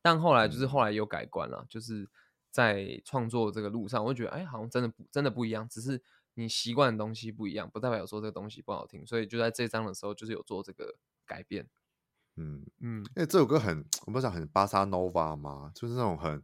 [0.00, 2.08] 但后来就是后来有改观了，嗯、就是
[2.50, 6.02] 在创作这个路上，我就觉得哎，好像真的不真的不一样，只是
[6.34, 9.06] 你习惯的东西不一样，不代表说这个东西不好听。
[9.06, 10.94] 所以就在这张的时候，就是有做这个。
[11.24, 11.66] 改变，
[12.36, 15.70] 嗯嗯，因为这首歌很，我不知道很巴萨诺瓦吗？
[15.72, 16.42] 就是那种很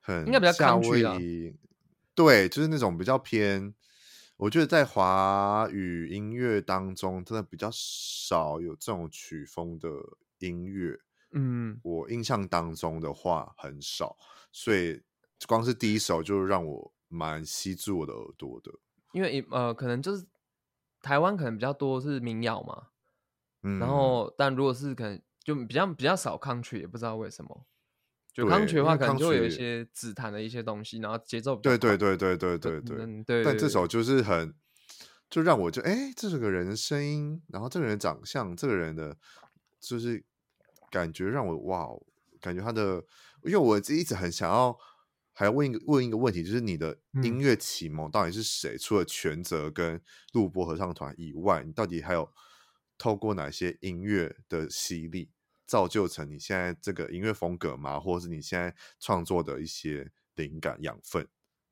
[0.00, 1.54] 很应该比较夏威夷，
[2.14, 3.74] 对，就是那种比较偏。
[4.36, 9.88] 我觉得在华语音乐当中，真的比较少有这种曲风的
[10.38, 10.98] 音乐。
[11.32, 14.16] 嗯，我印象当中的话很少，
[14.50, 15.02] 所以
[15.46, 18.72] 光是第一首就让我蛮吸住我的耳朵的。
[19.12, 20.26] 因为呃，可能就是
[21.02, 22.88] 台湾可能比较多是民谣嘛。
[23.62, 27.66] 嗯然后，嗯、但如果是可能就比较比较少 country，也不知道为什么。
[28.40, 31.56] 就 country 的话，可能就会有一些指弹的一些东西，然后节奏。
[31.56, 33.44] 对对对对对对对、嗯、对。
[33.44, 34.54] 但这首就是很，
[35.28, 39.16] 就让我就哎，这是个人的声音，然后这个人的长相，这个人的，
[39.80, 40.24] 就是
[40.90, 41.88] 感觉让我哇，
[42.40, 43.04] 感觉他的，
[43.44, 44.76] 因为我一直很想要，
[45.32, 48.74] 还要问一个问一个问题，就是你的音乐启蒙到底是谁？
[48.74, 50.00] 嗯、除了全泽跟
[50.32, 52.30] 录播合唱团以外，你到底还有？
[53.02, 55.30] 透过哪些音乐的洗礼，
[55.70, 58.00] 造就成你现在这个音乐风格吗？
[58.00, 61.28] 或者是你现在创作的一些灵感养分？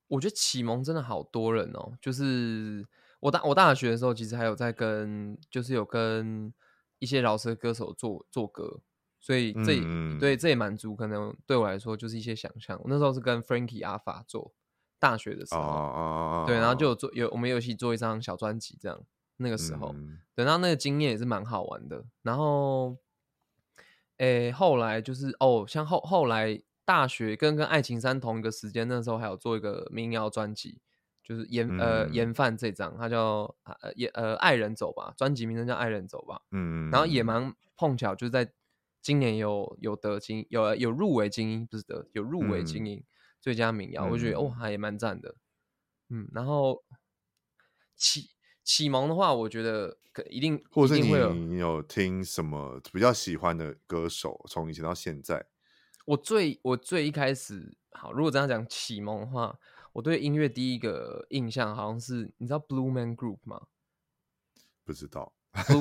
[0.07, 1.99] 我觉得启蒙真的好多人哦。
[2.01, 2.87] 就是
[3.19, 6.55] 我大我大学的时候，其实还有在跟，就是有跟
[7.01, 8.81] 一些饶舌歌手做做歌，
[9.19, 12.79] 所以这也、嗯、对这也满足可能对我来说就是一些想象。
[12.85, 14.55] 我那时候是跟 Frankie 阿法做
[15.01, 19.05] 大学的时候，哦、对，然后就有做有我们有一起做一张小专辑这样。
[19.41, 22.05] 那个时候，嗯、等到那个经验也是蛮好玩的。
[22.23, 22.97] 然后，
[24.19, 30.81] 诶、欸，后来就是哦，像后后来大学跟跟爱情山同一个时间，那时候还有做一个民谣专辑，
[31.23, 36.43] 就是严、嗯、呃严范这张，他叫呃盐呃爱人走吧，专辑名称叫爱人走吧。
[36.51, 38.51] 嗯，然后也蛮碰巧，就是在
[39.01, 43.05] 今年有有得金有有入围金英，不是得有入围金英、嗯、
[43.41, 45.37] 最佳民谣，我觉得哦还蛮赞的。
[46.09, 46.83] 嗯，然后
[47.95, 48.31] 七。
[48.69, 55.47] 启蒙的话，我觉得可一定，或者是你有你有听什么比较喜欢的歌手，从以前到现在。
[56.05, 59.59] 我最我最一开始，好，如果这样讲启蒙的话，
[59.95, 63.63] 我对音乐第一个印象好像是，你知道 Blue Man Group 吗？
[64.85, 65.33] 不知道，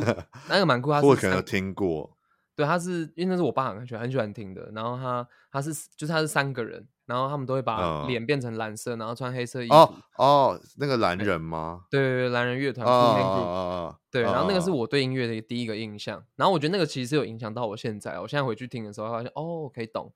[0.48, 2.18] 那个蛮酷，他我可能听过。
[2.56, 6.88] 对，他是因为那是我爸很喜欢很喜欢听的，然后他他是就是他是三个人。
[7.08, 9.74] 然后他们都会把脸变成蓝色，然后穿黑色衣服。
[9.74, 11.86] 哦哦，那个蓝人吗？
[11.90, 12.86] 对对对，蓝人乐团。
[12.86, 16.22] 哦对，然后那个是我对音乐的第一个印象。
[16.36, 18.20] 然后我觉得那个其实有影响到我现在。
[18.20, 20.12] 我现在回去听的时候，发现哦，可以懂，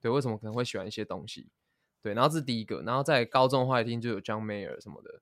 [0.00, 1.50] 对，为什么可能会喜欢一些东西。
[2.00, 2.80] 对，然后这是第一个。
[2.82, 5.20] 然后在高中的话，一听就有 John Mayer 什么的，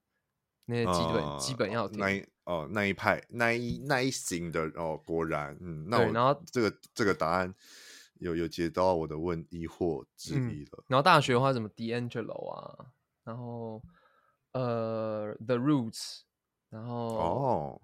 [0.67, 1.99] 那些基本基本要听。
[1.99, 7.55] 那一哦那一派那一那一型的哦，果然嗯，那我然后这个这个答案。
[8.20, 10.85] 有有解到我的问疑惑之一了、嗯。
[10.88, 12.87] 然后大学的话，什么 D'Angelo 啊，
[13.24, 13.83] 然后
[14.53, 16.20] 呃 The Roots，
[16.70, 17.83] 然后哦，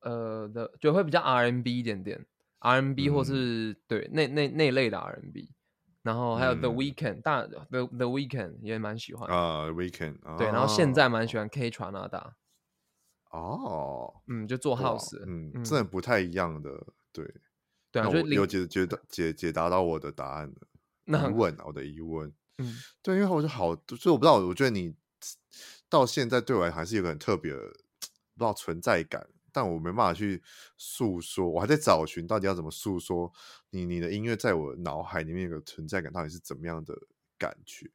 [0.00, 2.24] 呃的就会比较 R&B 一点点
[2.60, 5.52] ，R&B 或是、嗯、对那那那类的 R&B，
[6.02, 12.32] 然后还有 The Weekend，、嗯、大 The The Weekend 也蛮喜欢啊、uh,，Weekend、uh, 对，然后现在蛮喜欢 Kaytranada
[13.30, 16.70] 哦，嗯，就做 House，嗯，真的不太一样的，
[17.12, 17.24] 对。
[17.92, 20.68] 对啊，我有解解答解解答到我的答案了。
[21.06, 22.32] 疑问啊，我的疑问。
[22.58, 24.94] 嗯，对，因为我就好，所以我不知道，我觉得你
[25.88, 30.42] 到现在对我来还是有个很特别的，不知道存在感，但我没办法去
[30.76, 33.32] 诉说，我还在找寻到底要怎么诉说
[33.70, 36.94] 你你的音乐在我脑海里面有个存在感，到底是怎么样的
[37.38, 37.90] 感觉？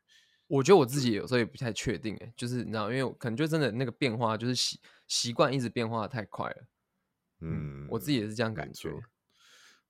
[0.47, 6.67] 我觉得我自己有时候也不太确定，哎，就是你知道，因为可能就真的那个变化，就是习习惯一直变化的太快了。
[7.41, 8.89] 嗯，我自己也是这样感觉。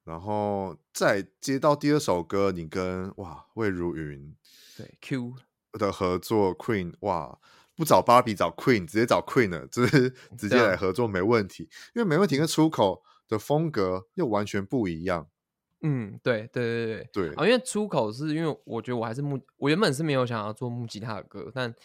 [0.05, 4.33] 然后再接到第二首歌，你跟哇魏如云
[4.77, 5.33] 对 Q
[5.73, 7.37] 的合作，Queen 哇
[7.75, 11.63] 不找芭比找 Queen，直接找 Queen 了，就是 直接来合作没问题，
[11.95, 15.27] 因为没问题跟出口的风格又完全不一样。
[15.81, 21.75] 嗯，对对对对对啊，因为出口是因为我觉得我还是木，我原本是没有想要做木吉他的歌，但。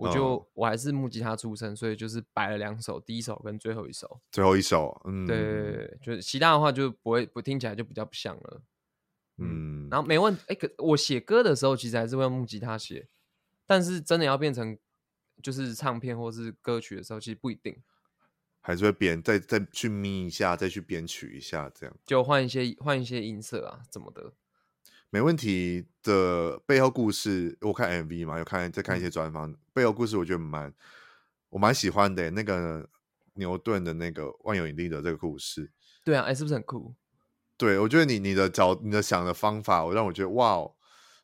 [0.00, 4.18] 我就、嗯、我还是木吉他出身，所以就是摆了两首，第一首跟最后一首。
[4.32, 8.62] 最后一首，嗯，对对对，就是其他的话就不会不听起来就比较不像了。
[9.36, 13.08] 嗯，然后没问题，哎，可我写歌的时候其实还是会用木吉他写，
[13.66, 14.78] 但是真的要变成
[15.42, 17.76] 就是唱片或是歌曲的时候，其实不一定。
[18.62, 24.32] 还是会编，再再去眯一下，再去编曲一下，这样就换一些换一些音色啊，怎么的？
[25.10, 30.72] 没问题的背后故事，我看 MV 嘛，有看再看一些专访，嗯、背后故事我觉得蛮
[31.48, 32.30] 我蛮喜欢的。
[32.30, 32.88] 那个
[33.34, 35.72] 牛顿的那个万有引力的这个故事，
[36.04, 36.94] 对啊，哎，是不是很酷？
[37.56, 40.76] 对，我觉得你你的角你的想的方法，我让我觉得哇哦，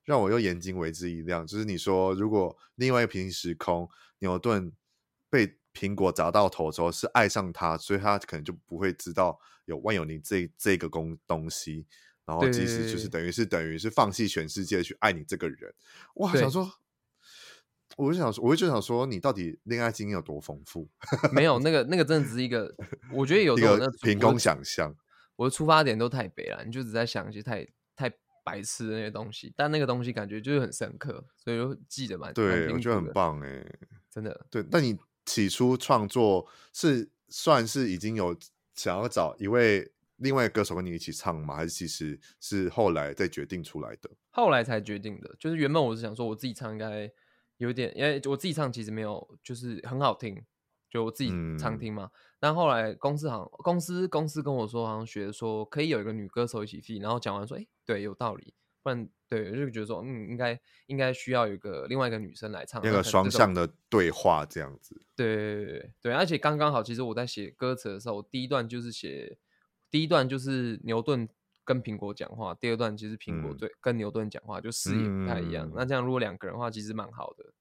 [0.05, 1.47] 让我又眼睛为之一亮。
[1.47, 4.73] 就是你说，如果另外一个平行时空，牛顿
[5.31, 11.87] 被苹果砸到头之后是爱上他，所以他可能就不会知道有万有引力这这个东东西。
[12.27, 15.73] 然后其实就是等于是等于是放弃全世界去爱你这个人，
[16.17, 16.35] 哇！
[16.35, 16.69] 想说，
[17.97, 20.89] 我就想说，我就想说，你到底恋爱经验有多丰富？
[21.33, 22.75] 没有，那个那个真的只是一个，
[23.13, 24.93] 我觉得 有的那凭空想象，
[25.37, 28.13] 我的出发点都太北了，你就只在想一些太太
[28.45, 33.65] 白痴的那些东西，但那个东西感觉就是很深刻，所以就记得蛮对，我觉得很棒哎，
[34.11, 34.67] 真的对。
[34.73, 38.37] 那你起初创作是算是已经有
[38.75, 39.93] 想要找一位？
[40.17, 41.57] 另外一个歌手跟你一起唱吗？
[41.57, 44.11] 还是其实是后来再决定出来的？
[44.31, 45.35] 后来才决定的。
[45.39, 47.11] 就是原本我是想说我自己唱应该
[47.59, 50.43] 有点，因为我自己唱其实没有，就是很好听，
[50.89, 52.05] 就我自己常听嘛。
[52.05, 58.55] 嗯、但后来公司好像公司公司跟我说，好像学说可以有一个女歌手一起 feat，然后讲完说，哎、欸，对，有道理。
[58.83, 64.99] 不然对，就觉得说，嗯，应该应该需要有一个另外一个女生来唱，那个双向的对话这样子。
[65.15, 69.37] 对对对对，而且刚刚好，其实我在写歌词的时候，我第一段就是写。
[69.91, 71.29] 第一段就是牛顿
[71.65, 75.67] 跟苹果讲话，第二段其实苹果对跟牛顿讲话，嗯、就视野不太一样。
[75.69, 77.53] 嗯、那这样如果两个人的话，其实蛮好的。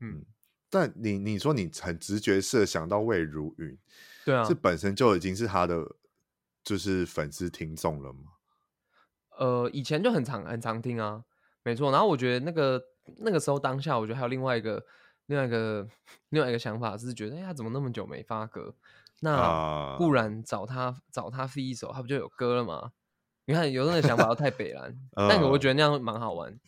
[0.00, 0.24] 嗯，
[0.68, 3.78] 但你你说你很直觉设想到魏如云，
[4.24, 5.96] 对啊，这本身就已经是他的
[6.62, 8.32] 就是粉丝听众了吗？
[9.38, 11.24] 呃，以前就很常很常听啊，
[11.62, 11.90] 没错。
[11.90, 12.82] 然后我觉得那个
[13.18, 14.84] 那个时候当下，我觉得还有另外一个
[15.26, 15.88] 另外一个
[16.28, 18.74] 另外一个想法是觉得，哎，他怎么那么久没发歌？
[19.24, 22.92] 那不然找他、uh, 找他 feat 一首，他不就有歌了吗？
[23.46, 26.60] 你看有那个想法都太北烂，uh, 但我觉得那样蛮好玩。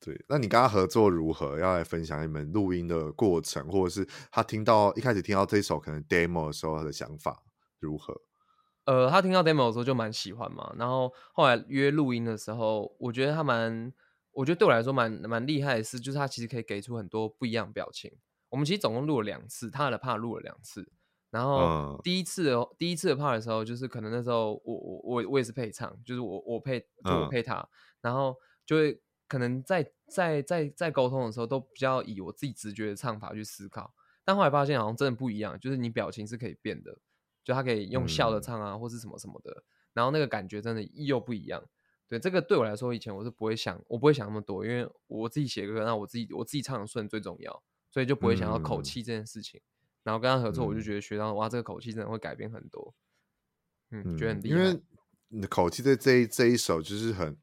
[0.00, 1.58] 对，那你跟他合作如何？
[1.58, 7.42] 要来分享你们录音的过程，或者是他听到一开始听到这首可能 demo 的时候他的想法
[7.80, 8.14] 如何？
[8.84, 13.90] 呃，他听到 demo 的时候就蛮喜欢嘛，然后后来约录音的时候，我觉得他蛮，
[14.32, 18.12] 我觉得对我来说蛮蛮厉害的是，就是他其实可以给出很多不一样的表情。
[18.50, 20.92] 我们其实总共录了两次，他的 part 录了两次。
[21.34, 27.68] 然后第一次的、嗯、第一次的 part 的时候，就是可能那时候我我我我也是配唱，就是我我配就我配他，嗯、
[28.02, 33.92] 然后就会可能在在在在沟通的时候都比较以我自己直觉的唱法去思考，
[34.24, 36.96] 但后来发现好像真的不一样，就是你表情是可以变的，
[37.42, 41.60] 就他可以用笑的唱啊，嗯、或是什么什么的，然后那个感觉真的又不一样。
[42.08, 49.58] 对，这个对我来说以前我是不会想，我不会想那么多，因为我自己写歌，那我自己我自己唱的顺最重要，所以就不会想到口气这件事情。
[49.58, 49.73] 嗯
[50.04, 52.94] 然后跟他合作，我就觉得学到、嗯、哇，这个口气真的会改变很多，
[53.90, 54.58] 嗯，嗯觉得很厉害。
[54.58, 54.80] 因为
[55.28, 57.36] 你的口气在这一这一首就是很，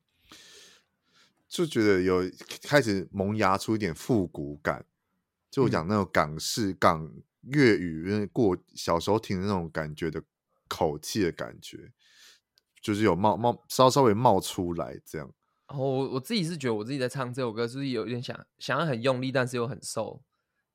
[1.50, 2.21] 就觉得有
[2.62, 4.86] 开始萌芽出一点复古感，
[5.50, 10.24] 就我讲那种港式、嗯、港粤语，因为过小时候听的那种感觉的
[10.69, 11.91] 口气的感觉，
[12.80, 15.34] 就是有冒冒稍稍微冒出来这样。
[15.67, 20.21] 然后我我自己是觉得我自己在唱这首歌，就是有一点想想要很用力，但是又很瘦。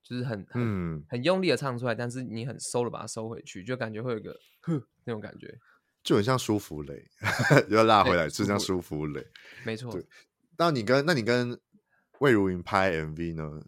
[0.09, 5.53] 就是很很、嗯、很用力的唱出来，但是你很收了把它收回去，就感觉会有一个哼那种感觉，
[6.05, 7.05] 就很像舒芙蕾，
[7.69, 9.27] 又要拉回来，就像舒芙蕾，
[9.65, 9.91] 没错。
[9.91, 10.07] 对，
[10.57, 11.59] 那你跟那你跟
[12.21, 13.63] 魏如云拍 MV 呢？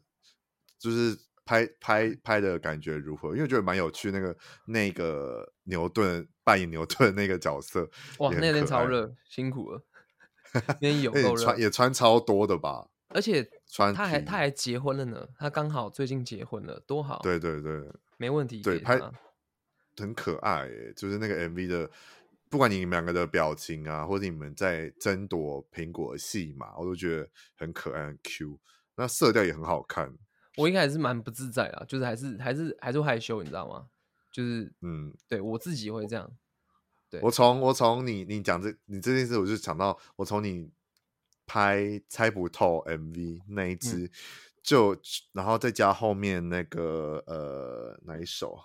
[0.79, 3.31] 就是拍拍拍的感觉如何？
[3.31, 9.83] 因为我觉得蛮有趣，那个那个牛顿扮演牛顿那个角色，哇，那天超热，辛苦了，
[10.81, 12.87] 那天有够热，穿也穿超多的吧。
[13.11, 13.42] 而且
[13.94, 17.21] 他还他还结婚了呢，他刚好最近结婚了，多好！
[17.23, 18.61] 对对对，没问题。
[18.61, 19.01] 对，拍
[19.97, 21.90] 很可爱，就是那个 MV 的，
[22.51, 28.61] 不管你们两个的表情啊，或者你们在争夺苹果的戏嘛，我都觉得很可爱，很 Q。
[28.97, 30.14] 那色调也很好看。
[30.57, 33.87] 我应该还是蛮不自在啊，就是还是还是还是害羞，你知道吗？
[34.31, 36.31] 就是嗯，对我自己会这样。
[37.09, 40.71] 对，我从我从你你讲这你这件事，我就想到我从你。
[41.49, 44.11] 拍猜不透 MV 那一支，嗯、
[44.63, 44.96] 就
[45.33, 48.61] 然后再加后面那个呃哪一首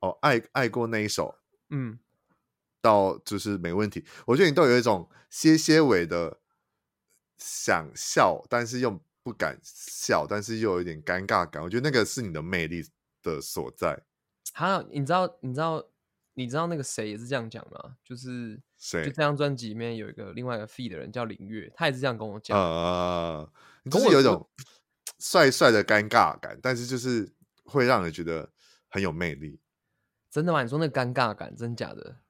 [0.00, 1.34] 哦，爱爱过那一首，
[1.68, 1.98] 嗯，
[2.80, 4.04] 到就是没问题。
[4.26, 6.40] 我觉得你都有一种些些尾的
[7.36, 11.62] 想笑，但是又不敢笑，但是又有一点尴尬感。
[11.62, 12.82] 我觉得那个是你的魅力
[13.22, 14.02] 的所在。
[14.54, 15.86] 还有，你知道，你知道。
[16.34, 17.96] 你知道那个谁也是这样讲吗？
[18.04, 19.04] 就是谁？
[19.04, 22.58] 就这张专辑里面有一个另外一个 feat 的人叫林月，他也是这样跟我讲。
[22.58, 23.46] 啊，
[23.90, 24.48] 就是有一种
[25.18, 27.30] 帅帅的尴尬感，但是就是
[27.64, 28.50] 会让人觉得
[28.88, 29.60] 很有魅力。
[30.30, 30.62] 真的吗？
[30.62, 32.20] 你说那尴尬感，真假的？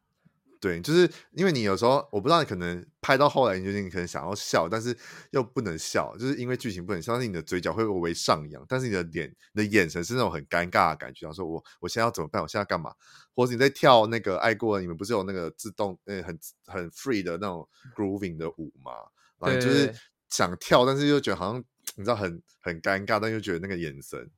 [0.60, 4.96] 对，就是因为你有时候我不知道，你可能拍到后来，你就你可能想要笑，但是
[5.30, 12.42] 又不能笑，就是因为剧情不能笑，但是你的嘴角会微微上扬，但是你的脸、你的眼神是那种很尴尬的感觉，想说我我现在要怎么办？
[12.42, 12.92] 我现在干嘛？
[13.34, 18.92] 或者你在跳那个爱过，你们不是有那个自动呃很很 free 的那种 grooving 的舞吗？
[19.38, 19.94] 然后你就是
[20.28, 24.28] 想跳，但是又觉得好像你知道很很尴尬，但又觉得那个眼神，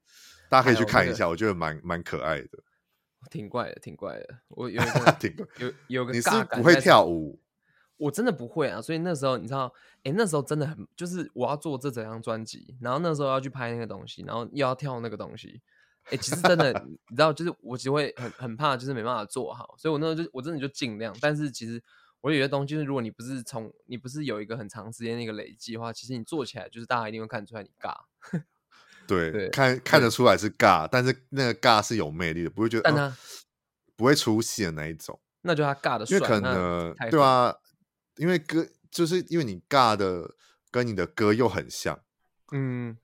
[0.50, 2.48] 大家可以去看一下，我觉得蛮蛮可爱的。
[3.28, 4.38] 挺怪的，挺怪的。
[4.48, 4.80] 我有
[5.20, 7.38] 挺怪有有个你是不会跳舞，
[7.96, 8.80] 我真的不会啊。
[8.80, 15.60] 所以那时候你知道，哎、欸，那时候真的很就是我要做这整张专辑，然后那时候要去拍那个东西，然后又要跳那个东西。
[16.04, 16.72] 哎、欸，其实真的
[17.10, 19.74] 你知道，就是我只会很很怕，就是没办法做好。
[19.76, 21.14] 所以我那时候就我真的就尽量。
[21.20, 21.80] 但是其实
[22.22, 27.94] 我有些东西，就是如果你不是从你不是有一个很长时间的一个累积的话，其实你做起来就是大家一定会看出来你尬。
[29.16, 33.16] 对，对看看得出来是尬，但是那个尬是有魅力的，不会觉得，但他、呃、
[33.96, 35.20] 不会出戏的那一种。
[35.42, 37.54] 那就他尬的，因为可能对啊，
[38.16, 40.34] 因为歌就是因为你尬的
[40.70, 41.98] 跟你的歌又很像，
[42.52, 42.96] 嗯，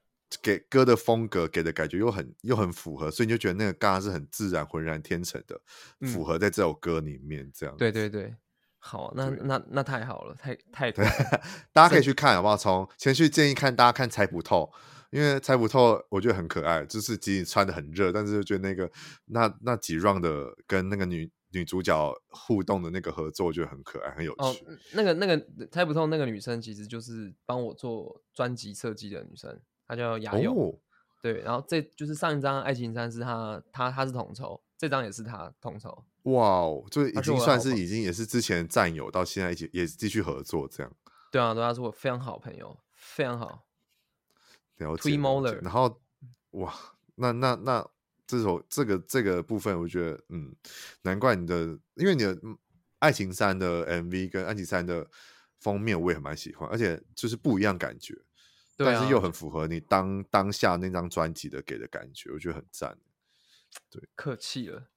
[0.42, 5.59] 给歌的风格给的感觉又很又很符合，所以你就觉得那个尬是很自然、浑然天成的，
[6.00, 7.74] 嗯、符合在这首歌里面这样。
[7.78, 8.34] 对对对，
[8.78, 11.07] 好，那那那太好了，太太对，
[11.72, 12.57] 大家可以去看好不好？
[12.57, 14.70] 从前去建议看大家看猜不透。
[15.11, 18.90] 因为猜不透，我觉得很可爱，就是即使穿的很热，但是就觉得那个
[19.26, 24.38] 那那几 round 的跟那个女女主角互动的那个合作，我觉得很可爱，很有趣。
[24.38, 24.54] 哦，
[24.94, 30.52] 那个那个猜不透那个女生，其实就是帮我做专辑设计的女生，她叫雅友。
[30.52, 30.78] 哦、
[31.22, 36.04] 对，然后这就是上一张《爱情三》是她，她她是统筹，这张也是她统筹。
[36.24, 40.92] 哇哦，就已经算是已经也是之前战友，到现在一起也继续合作这样。
[41.30, 43.65] 对啊，对啊，是我非常好朋友，非常好。
[44.79, 46.01] 了解，了解，然后
[46.53, 46.74] 哇，
[47.16, 47.87] 那那那
[48.27, 50.55] 这首这个这个部分，我觉得嗯，
[51.03, 52.37] 难怪你的，因为你的
[52.99, 55.09] 《爱情三》的 MV 跟《爱情三》的
[55.61, 58.14] 封面我也蛮喜欢，而且就是不一样感觉，
[58.77, 62.99] 对啊，但是又很符合你当当下那张专辑的给的感觉，我觉得很赞。
[63.91, 64.89] 对，客气了。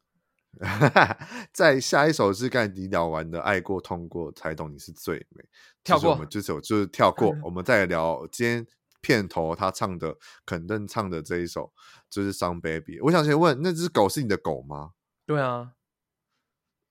[1.54, 5.44] 在下一首是刚才你聊完的《爱过痛过才懂你是最美》，
[5.84, 8.68] 跳过，我们这首就是跳过， 我们再来聊今天。
[9.02, 11.72] 片头他唱的肯定唱的这一首
[12.10, 13.00] 就是《Song Baby》。
[13.04, 14.92] 我想先问，那只狗是你的狗吗？
[15.26, 15.74] 对啊。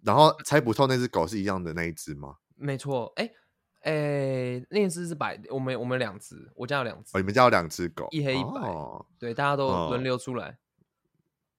[0.04, 2.36] 然后猜不透那只狗是一样的那一只吗？
[2.54, 3.12] 没错。
[3.16, 3.34] 哎、欸、
[3.80, 5.40] 哎、欸，那一只是白。
[5.50, 7.10] 我们我们两只，我家有两只。
[7.16, 8.60] 哦，你们家有两只狗，一黑一白。
[8.60, 10.56] 哦、对，大家都轮流出来，哦、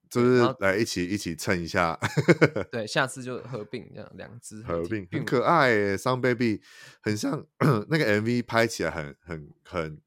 [0.09, 1.99] 就是来一起一起蹭一下。
[2.71, 5.71] 对，下次就合并这样，两只合并很可爱。
[5.97, 6.57] 《Some Baby》
[7.01, 7.45] 很像
[7.89, 10.01] 那个 MV 拍起来很很很。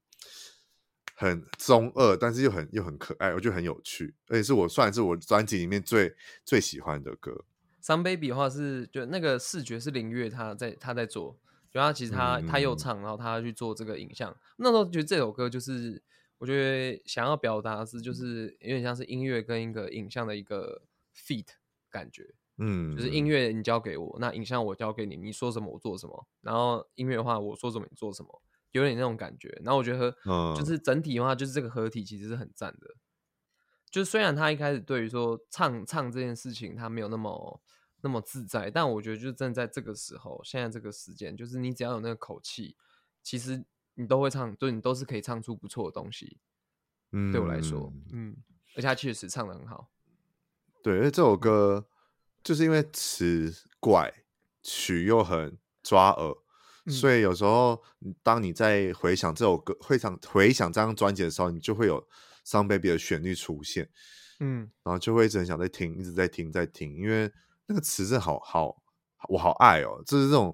[1.23, 6.13] 很中二，但是又很又很可爱，我觉得很有趣，而且是我算是我专辑里面最
[6.43, 7.45] 最喜欢的歌。
[7.81, 11.37] Some Baby 的话是，就那个视觉是林月他在他在做，
[11.71, 14.35] 就他其实他、嗯、他又唱，然后他去做这个影像。
[14.57, 16.01] 那时候觉得这首歌就是，
[16.37, 20.83] 我觉得想要表达的是，就是有点像是音乐跟一个影像的一个
[21.15, 21.47] feat
[21.89, 22.33] 感觉。
[22.57, 26.27] 嗯，就是音乐你交给我，那影像我交给你，你说什么我做什么。
[26.41, 28.41] 然后音乐的话我说什么你做什么。
[28.73, 30.11] 有点那种感觉，然后我觉得，
[30.55, 32.95] 就是整体的话，就是这个合体其实是很赞的。
[33.89, 37.61] 就是虽然他一开始对于说唱唱这件事情他没有那么
[38.01, 42.75] 那么自在，但我觉得就是正在这个时候，现在这个时间，就是你只要有那个口气，
[43.21, 43.63] 其实
[43.93, 46.39] 你都会唱，对，你都是可以唱出不错的东西。
[47.11, 48.35] 嗯，对我来说，嗯，
[48.75, 49.91] 而且他确实唱的很好。
[50.81, 51.87] 对，因为这首歌
[52.43, 54.25] 就是因为词怪，
[54.63, 56.35] 曲又很抓耳。
[56.89, 57.81] 所以有时候，
[58.21, 62.01] 当你在回想这首歌、回想回想这张专辑的时候，你就会有
[62.45, 63.89] 《Some Baby》的旋律出现，
[64.41, 67.31] 嗯，然后就会一直很想再听，一直在听，在听，因为
[67.67, 68.83] 那个词是好好，
[69.29, 70.53] 我好爱哦，就是这种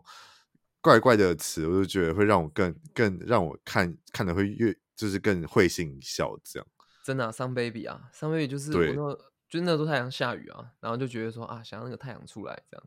[0.81, 6.67] 怪怪的词，我就觉得会让我更更让我看看的会越就是更会心一笑，这样。
[7.03, 9.15] 真的，啊，《Some Baby》啊，《Some Baby》就是我那，
[9.49, 12.85] 就那时候太阳下雨啊，然后就觉得说啊，想要那个太阳出来这样，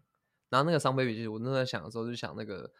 [0.48, 2.72] 然后那个《Some Baby》就是我那时候在想的时候就想那个。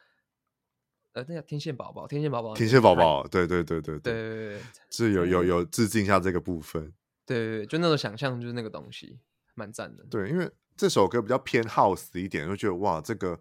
[1.12, 4.60] 呃，那叫天线宝宝，天线宝宝，天线宝宝，对对对对对对对，
[4.90, 6.92] 是有有有致敬一下这个部分。
[7.26, 9.18] 对对对，就那种想象，就是那个东西，
[9.54, 10.04] 蛮赞的。
[10.10, 13.38] 对，因为这首歌比较偏 house 一点，就觉得哇，这个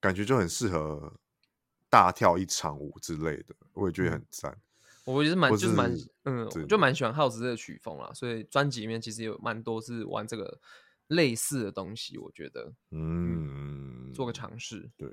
[0.00, 1.12] 感觉就很适合
[1.90, 4.58] 大跳一场舞之类的，我也觉得很赞。
[5.04, 5.94] 我觉得蛮就是蛮
[6.24, 10.58] 嗯，我就蛮喜欢 house 这个曲风啦，所以专辑里面其实有蛮多是玩这个
[11.08, 15.08] 类似的东西，我觉得嗯，嗯，做个尝试，对。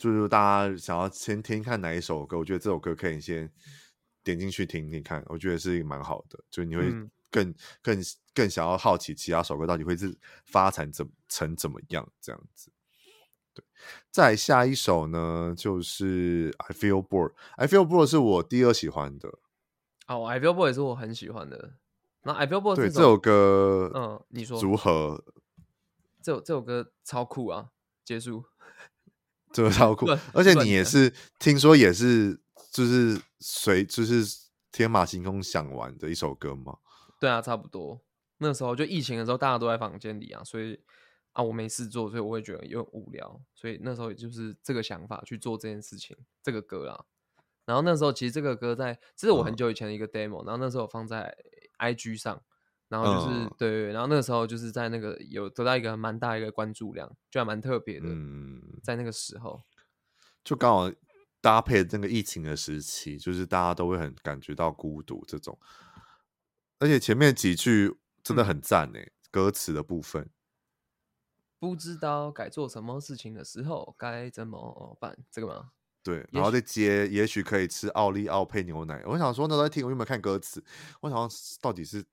[0.00, 3.52] 就是大家想要先听看哪一首歌，我觉得这首歌可以先
[4.24, 6.90] 点进去听听看，我觉得是蛮好的，就你会
[7.30, 12.72] 更更更想要好奇其他首歌到底会是发展怎成怎么样这样子。
[13.52, 13.62] 对，
[14.10, 17.34] 再下一首呢，就是 I Feel Bored。
[17.56, 19.28] I Feel Bored 是我第二喜欢的。
[20.08, 21.74] 哦，I Feel Bored 也是我很喜欢的。
[22.22, 25.22] 那 I Feel Bored 对这首歌，嗯，你说如何？
[26.22, 27.72] 这首这首歌超酷啊！
[28.02, 28.44] 结束，
[29.52, 32.40] 这个超酷，而且你也是听说也是
[32.70, 34.24] 就是随就是
[34.70, 36.78] 天马行空想玩的一首歌吗？
[37.18, 38.00] 对啊，差不多。
[38.38, 40.80] 那时候就疫情的时候，大家都在房间里啊，所以
[41.32, 47.04] 啊，我没事做，所以我会觉得有点无聊，所以那时候也就是这个想法去做这件事情，这个歌啊。
[47.66, 51.36] 然后那时候其实这个歌在，这是我很久以前的一个 demo，、嗯、然后那时候放在
[51.78, 52.42] IG 上。
[52.90, 58.08] 然后就是、嗯、对，然后那个时候就是在那个有得到一个蛮大一个关注量，就还蛮特别的。
[58.08, 59.62] 嗯，在那个时候，
[60.42, 60.92] 就刚好
[61.40, 65.56] 搭配这个疫情的时期，就是大家都会很感觉到孤独这种。
[66.80, 70.28] 而且前面几句真的很赞诶、嗯，歌词的部分。
[71.60, 75.16] 不知道该做什么事情的时候该怎么办？
[75.30, 75.70] 这个吗？
[76.02, 79.00] 对，然后再接，也许可以吃奥利奥配牛奶。
[79.06, 80.60] 我想说那时候在听，我有没有看歌词？
[81.02, 82.04] 我想说到底是。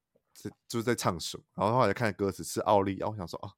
[0.67, 3.51] 就是在唱什么，然后后来看歌词是奥利奥，我想说哦，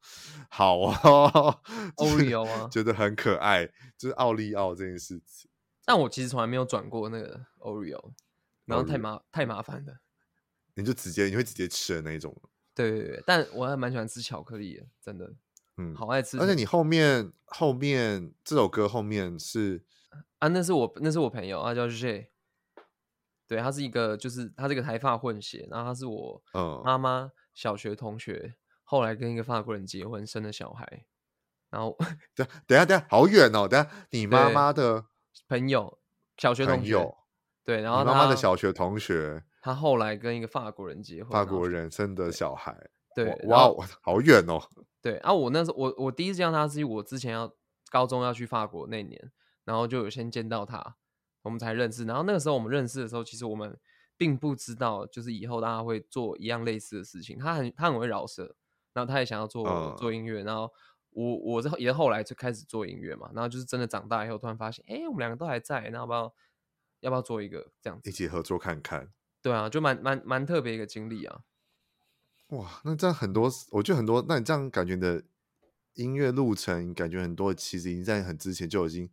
[0.50, 1.62] 好啊，
[1.98, 3.66] 奥利奥啊，觉得很可爱，
[3.98, 5.50] 就是奥利奥这件事情。
[5.86, 8.12] 但我其实从来没有转过那个奥利奥，
[8.66, 10.00] 然后太麻太麻烦了。
[10.76, 12.36] 你就直接你会直接吃的那一种。
[12.74, 15.34] 对对对，但我还蛮喜欢吃巧克力的，真的，
[15.78, 16.40] 嗯，好爱吃。
[16.40, 19.84] 而且你后面后面这首歌后面是
[20.38, 22.32] 啊，那是我那是我朋友啊，叫 J。
[23.50, 26.40] 对，他是一个，就是他这个台法混血，然后他是我
[26.86, 31.06] 妈妈小学同学，后来跟一个法国人结婚，生的小孩，
[31.72, 31.98] 然后
[32.36, 35.04] 等等下等下，好远哦，等下你妈妈的
[35.48, 36.00] 朋友
[36.38, 37.12] 小学同学，
[37.66, 42.78] 对，然后妈妈的小学同学，他后来跟一个法国人结婚，法国人生的小孩，
[43.16, 43.68] 对，哇，
[44.04, 44.62] 好远哦，
[45.02, 47.52] 对，啊，我那时候我我第一次见到他是我之前要
[47.90, 49.32] 高中要去法国那年，
[49.66, 50.98] 然后就有先见到他。
[51.42, 53.78] 我们才认识，然后那个时候我们认识的时候，其实我们
[54.18, 57.40] 并不知道，就是以后大家会做一样类似的事情。
[57.40, 58.56] 他很他很会饶舌，
[58.92, 60.70] 然后他也想要做、uh, 做音乐，然后
[61.12, 66.34] 我我是也后来就开始做音乐嘛，然后就是真的长大以后，突然发现，哎，我们两个都还在，那要不要
[67.00, 69.10] 要不要做一个这样子，一起合作看看？
[69.42, 71.44] 对啊，就蛮蛮蛮特别一个经历啊。
[72.48, 75.24] 哇，那这样很多，我觉得很多，那你这样感觉的
[75.94, 79.10] 音乐路程，感觉很多，其实已经在很之前就已经。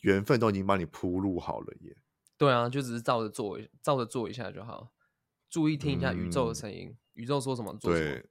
[0.00, 1.96] 缘分都已经帮你铺路好了耶。
[2.38, 4.92] 对啊，就只是照着做，照着做一下就好。
[5.48, 8.10] 注意听一下宇宙的声音，嗯，宇宙说什么做什么。
[8.10, 8.30] 对，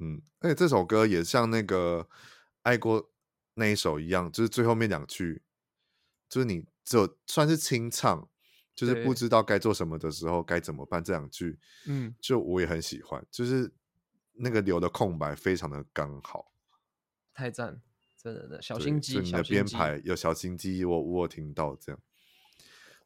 [0.00, 2.08] 嗯，而且这首歌也像那个
[2.62, 3.10] 爱过
[3.54, 5.42] 那一首一样，就是最后面两句，
[6.28, 8.26] 就是你就算是清唱，
[8.74, 13.70] 就是不知道该做什么的时候该怎么办这两句，嗯，就我也很喜欢，就是
[14.34, 16.52] 那个留的空白非常的刚好，
[17.34, 17.82] 太赞。
[18.32, 22.00] 对对对，小心机，就你的编排有小心机，我我听到这样。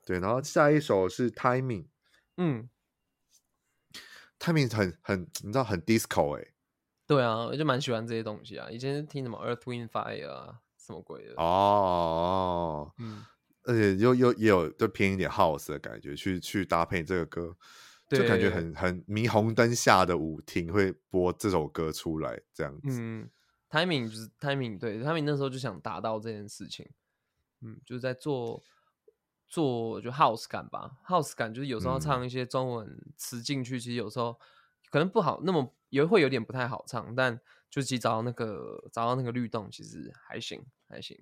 [0.07, 1.87] 对，然后下一首是 Timing，
[2.39, 2.69] 嗯
[4.39, 6.55] ，Timing 很很，你知道很 disco 哎、欸。
[7.07, 8.71] 对啊，我就蛮喜欢这些东西啊。
[8.71, 11.35] 以前听什么 Earth Wind Fire 啊，什么鬼的。
[11.37, 13.25] 哦，嗯，
[13.65, 17.57] 而且又又也有就偏一点 House 的感觉，去去搭配这个歌，
[18.09, 23.01] 就感觉很很霓虹灯下的舞厅会播这首歌出来这样子。
[23.01, 23.29] 嗯
[23.71, 26.85] timing 就是 timing，对，timing 那时候就想达到这件事情，
[27.61, 28.61] 嗯，就是在做
[29.47, 34.37] 做就 house 感吧，house 感就是有时候唱一些中文词进去，其实有时候
[34.91, 37.41] 可能不好，那么也会有点不太好唱，但
[37.71, 41.17] 就其实找到那个找到那个律动，其实还行还行。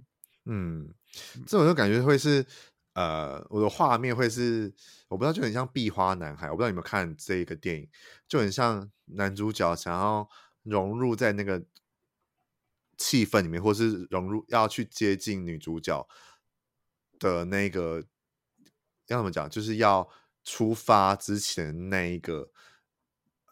[0.47, 0.95] 嗯，
[1.47, 2.47] 这种就感觉会是
[2.95, 4.73] 呃，我的画面会是
[5.09, 7.89] 我不知道，就很像壁花男孩，我不知道你有没有看这个电影，
[8.27, 10.27] 就很像男主角想要
[10.63, 11.63] 融入在那个。
[12.99, 16.07] 气氛里面，或是融入要去接近女主角
[17.19, 18.05] 的那个，
[19.07, 19.49] 要怎么讲？
[19.49, 20.07] 就是要
[20.45, 22.51] 出发之前那一个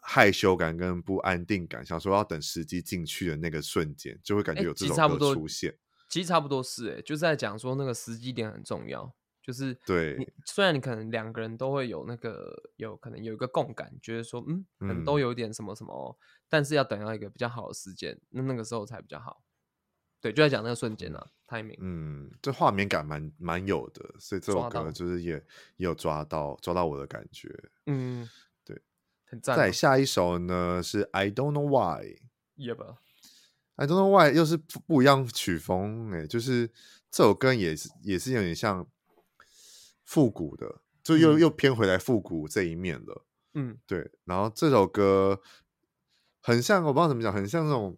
[0.01, 5.71] 害羞感跟不安定感，想说要等时机进去的那个瞬间，就会感觉有这种歌出现。
[5.71, 5.79] 欸、
[6.09, 9.15] 其实差不多是、欸，哎，就是在讲说那个时机点很重要。
[9.47, 16.11] 就是对，虽然你可能两个人都会有那个有可能有一个共感，觉得说嗯，可能都有点什么什么、嗯，
[16.49, 19.41] 但是要等到一个比较好的时间，那那个时候才比较好。
[20.19, 21.77] 对，就在讲那个瞬间啊，timing。
[21.79, 25.35] 嗯，这画面感蛮蛮有的，所以这首歌就是也
[25.77, 27.49] 也有抓到抓到我的感觉。
[27.85, 28.29] 嗯，
[28.65, 28.81] 对，
[29.27, 29.55] 很赞。
[29.55, 36.69] 再下一首呢是 I Don't Know Why，Yep，I Don't Know Why 又是不不一样曲风哎，就是
[37.09, 38.85] 这首歌也是也是有点像
[40.07, 43.25] 复古的，就又、嗯、又偏回来复古这一面了。
[43.53, 44.09] 嗯，对。
[44.23, 45.41] 然后这首歌
[46.41, 47.97] 很像，我不知道怎么讲，很像那种，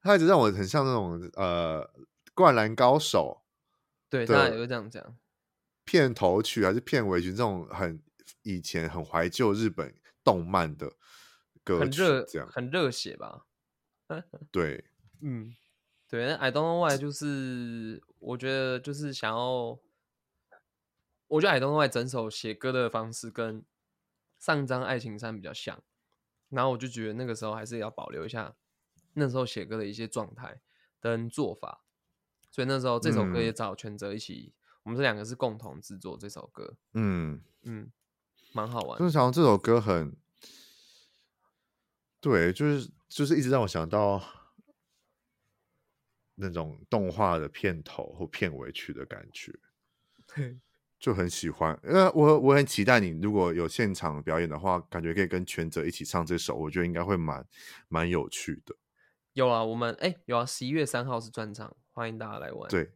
[0.00, 1.92] 他一直让我很像那种呃，
[2.34, 3.42] 灌篮高手。
[4.08, 5.16] 对，他也会这样讲。
[5.84, 8.02] 片头曲还是片尾曲，这种很
[8.42, 9.94] 以前很怀旧日本
[10.24, 10.92] 动漫的
[11.62, 13.44] 歌曲，这样很热血吧？
[14.50, 14.84] 对，
[15.20, 15.54] 嗯，
[16.08, 16.26] 对。
[16.26, 19.78] 那 I don't know why，就是我觉得就是想要，
[21.32, 23.64] 我觉得 don't know why 整首写歌的方式跟
[24.38, 25.82] 上张爱情山比较像，
[26.48, 28.54] 然后我就觉得那个时候还是要保留一下
[29.14, 30.60] 那时候写歌的一些状态
[31.00, 31.84] 跟做法，
[32.50, 34.52] 所以那时候这首歌也找全哲一起。
[34.54, 37.40] 嗯我们这两个是共同制作这首歌，嗯。
[37.62, 37.88] 嗯，
[38.52, 38.98] 蛮好玩。
[38.98, 40.16] 就是想这首歌很，
[42.20, 44.20] 对，就是就是一直让我想到
[46.34, 49.56] 那种动画的片头或片尾曲的感觉，
[50.26, 50.58] 对，
[51.02, 51.76] 就很喜欢。
[51.82, 57.44] 呃我我很期待你如果有现场表演的话，感觉可以跟全泽一起唱这首，我觉得应该会蛮
[57.88, 58.76] 蛮有趣的。
[59.32, 62.70] 有啊，我们哎有啊，十一月三号是专场，欢迎大家来玩。
[62.70, 62.92] 对。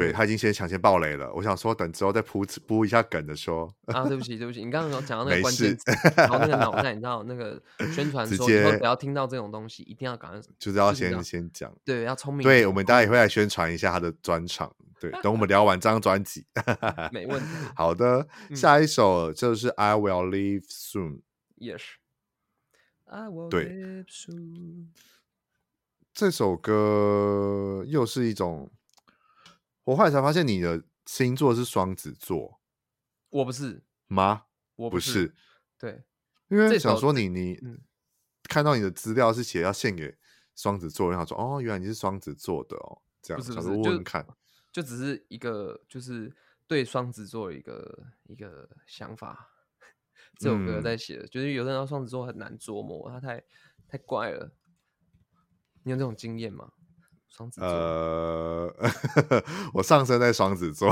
[0.00, 3.72] 对，他已经先抢先爆雷了，我想说等之后再铺铺一下梗的说。
[3.86, 5.84] 啊，对不起对不起，你刚刚讲到那个关键词，
[6.16, 7.60] 然后那个脑袋，你知道那个
[7.92, 12.42] 宣传说以后只要听到这种东西，一定要赶快，就是要先先讲，对，要聪明。
[12.42, 16.44] 对，我们大家也会来宣传一下他的专场，对，等我们聊完这张专辑，
[17.12, 17.48] 没问题。
[17.74, 21.20] 好的，下一首就是 I Will Leave Soon。
[21.58, 21.82] Yes。
[23.08, 24.88] I will leave soon。
[26.12, 28.70] 这首歌又是一种。
[29.86, 32.60] 我后来才发现你的星座是双子座，
[33.30, 34.46] 我不是吗？
[34.74, 35.32] 我不是，
[35.78, 36.02] 对，
[36.48, 37.80] 因为想说你你、嗯、
[38.42, 40.18] 看到你的资料是写要献给
[40.56, 44.26] 双子座，然后说哦，原来你是双子座的哦，这样子，想说问问看
[44.72, 46.34] 就，就只是一个就是
[46.66, 49.52] 对双子座一个一个想法。
[50.36, 53.42] 这首歌在写就是有的人说双子座很难琢磨，他太
[53.86, 54.52] 太怪了。
[55.84, 56.72] 你有这种经验吗？
[57.36, 58.74] 双子座，呃，
[59.74, 60.88] 我上升在双子座，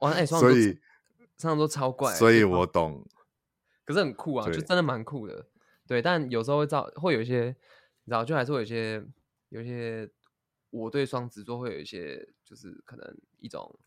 [0.00, 0.78] 哇，哎，双子座，所以
[1.36, 3.06] 双子座超怪，所以我懂。
[3.84, 5.46] 可是很酷啊，就真的蛮酷的，
[5.86, 6.00] 对。
[6.00, 7.54] 但有时候会造，会有一些，
[8.04, 9.04] 你知道，就还是会有一些，
[9.50, 10.08] 有一些，
[10.70, 13.78] 我对双子座会有一些，就是可能一种，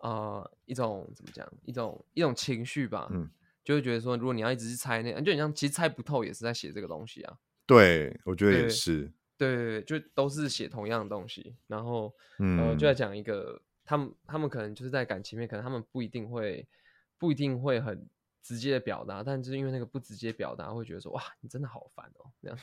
[0.00, 3.30] 呃，一种怎么讲，一种一种情绪吧，嗯，
[3.64, 7.38] 就会觉得说，如果你要一直去猜那，就你像其实猜不透，也是在写这个东西啊。
[7.64, 9.10] 对，我觉得也是。
[9.38, 16.68] 对对对，就都是写同样的东西，然后，嗯、呃，就在讲一个他们，他们可能就是在感情面，可能他们不一定会，
[17.16, 18.06] 不一定会很
[18.42, 22.58] 直接的表达，但就是因为那个不直接表达，会觉得说，哇，你真的好烦哦，这样。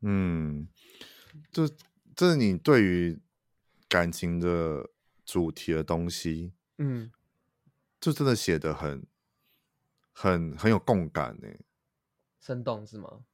[0.00, 0.68] 嗯，
[1.50, 1.68] 就
[2.14, 3.20] 这是你对于
[3.88, 4.90] 感情的
[5.24, 7.10] 主题的东西，嗯，
[8.00, 9.04] 就真的写的很，
[10.12, 11.48] 很很有共感呢，
[12.40, 13.24] 生动是吗？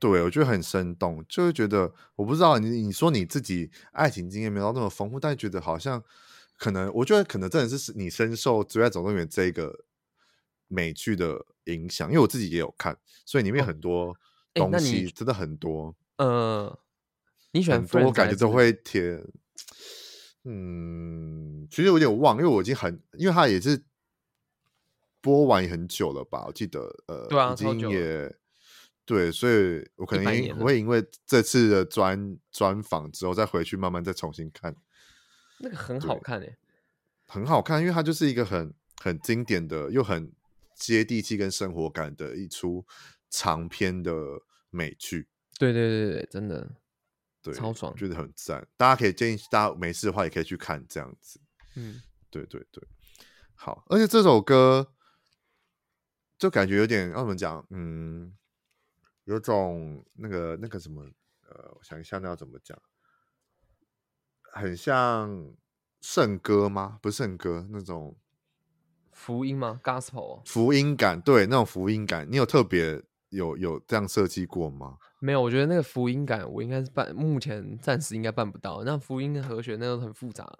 [0.00, 6.02] 对，我觉得很生动，就会觉得我不知道你你说你自己爱情经验没有那么丰富，但觉得好像
[6.56, 9.84] 可能，我觉得可能真的是你深受《最爱总动员》这个
[10.68, 12.96] 美剧的影响，因为我自己也有看，
[13.26, 14.16] 所以里面很多
[14.54, 15.94] 东西真的很多。
[16.16, 16.78] 哦、呃，
[17.52, 19.22] 你喜欢我感觉都会贴。
[20.44, 23.84] 嗯，其实有点忘，因为我已经很，因为它也是
[25.20, 26.46] 播完也很久了吧？
[26.46, 28.34] 我记得呃，对啊，已经也。
[29.10, 34.72] 对，所以我可能因会因为这次的专专访之后，再回去慢慢再重新看。
[35.58, 36.56] 那个很好看诶，
[37.26, 40.32] 很好看，因为它就是一个很很经典的，又很
[40.76, 42.86] 接地气跟生活感的一出
[43.28, 44.14] 长篇的
[44.70, 45.26] 美剧。
[45.58, 46.76] 对对对对，真的，
[47.42, 48.64] 对，超爽，觉得很赞。
[48.76, 51.40] 大家可以建议大家没事的话，也可以去看这样子。
[51.74, 52.00] 嗯，
[52.30, 52.86] 对对对，
[53.56, 53.84] 好。
[53.88, 54.92] 而且这首歌
[56.38, 57.66] 就感觉有点要怎么讲？
[57.70, 58.36] 嗯。
[59.24, 61.02] 有种那个那个什么，
[61.48, 62.80] 呃，我想一下，那要怎么讲？
[64.52, 65.54] 很像
[66.00, 66.98] 圣歌吗？
[67.02, 68.16] 不是圣歌，那种
[69.12, 74.98] 福音吗？Gospel 福音感，对，那种福音感，你有特别有有这样设计过吗？
[75.20, 78.82] 没有，我觉得那个福音感，我应该是办，目前暂时应该办不到。
[78.84, 80.50] 那福音的和弦，那都很复杂。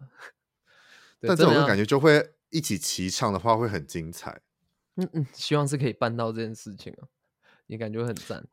[1.19, 4.43] 但这种感觉就会一起齐唱的话，会很精彩。
[4.97, 7.09] 嗯嗯，希望是可以办到这件事情啊，
[7.71, 8.45] 也感觉很赞。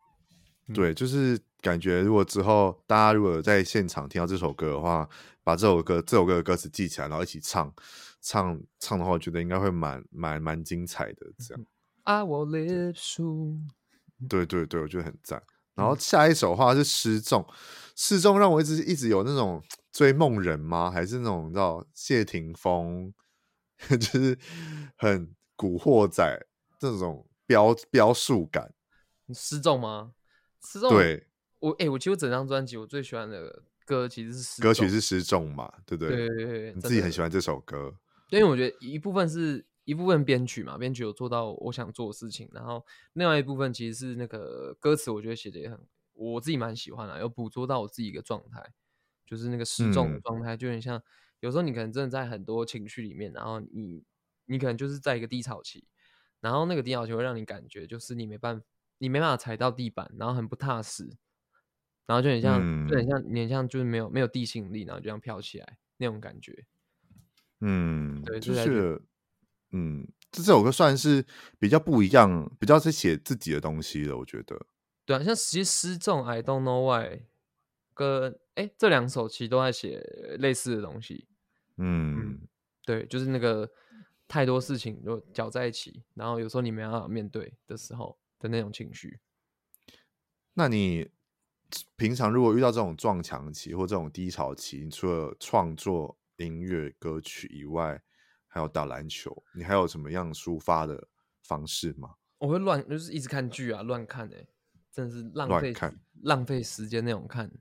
[0.74, 5.10] 对，就是感觉，如果之后大家如果在现场听到这首歌的话，
[5.44, 7.74] 把这首歌这首歌的歌词记起来，然后一起唱
[8.22, 11.26] 唱唱的话，我觉得应该会蛮蛮蛮精彩的。
[11.40, 11.66] 这样
[12.04, 13.70] ，I will live soon。
[14.30, 15.42] 对对对，我觉得很赞。
[15.74, 17.46] 然后下一首的话是失重，
[17.96, 19.64] 失重让我一直一直有那种
[19.94, 20.92] 追梦人吗？
[20.92, 23.14] 还是那种你知道谢霆锋，
[23.88, 24.38] 就是
[24.98, 26.46] 很古惑仔
[26.78, 28.74] 这种标标数感。
[29.34, 30.14] 失重吗？
[30.64, 30.90] 失重。
[30.90, 31.28] 对，
[31.60, 36.16] 我哎、欸，我其实整张专辑我最喜欢的歌其实是失歌曲是失重嘛，对不对？
[36.16, 37.96] 对对对，你自己很喜欢这首歌，
[38.30, 45.80] 因为我觉得一部分是一部分编曲嘛，编曲有做到我想做的事情，然后另外一部分其实是那个歌词，我觉得写的也很，
[46.14, 48.74] 我自己蛮喜欢的，有捕捉到我自己一个状态，
[49.26, 51.02] 就是那个失重的状态，就很像
[51.40, 54.04] 有时候你可能真的在很多情绪里面，然后你
[54.46, 55.88] 你可能就是在一个低潮期，
[56.42, 58.66] 然后那个低潮期会让你感觉就是你没办法。
[59.00, 61.08] 你没办法踩到地板，然后很不踏实，
[62.06, 66.66] 然后就很像，嗯、就很像，你很像就是没有没有地心引力，然后就这样飘起来那种感觉。
[67.60, 69.02] 嗯，对，就是，
[69.72, 71.26] 嗯，这首歌算是
[71.60, 74.66] 比较不一样，比较是写自己的东西了，我觉得。
[75.06, 77.24] 对啊，像其实失重，I don't know why，
[77.94, 80.00] 跟哎这两首其实都在写
[80.40, 81.28] 类似的东西。
[81.78, 82.48] 嗯，嗯，
[82.86, 83.70] 对，就是那个
[84.28, 88.18] 太多事情就搅在一起，然后有时候你没办法面对的时候。
[88.40, 89.20] 的那种情绪，
[90.54, 91.10] 那你
[91.96, 98.02] 平常如果遇到这种撞墙期或这种低潮期，你除了创作音乐歌曲以外，
[98.48, 101.08] 还有打篮球，你还有什么样抒发的
[101.42, 102.16] 方式吗？
[102.38, 104.48] 我会乱，就是一直看剧啊，乱看哎、欸，
[104.92, 107.52] 真的是浪费看，浪费时间那种看，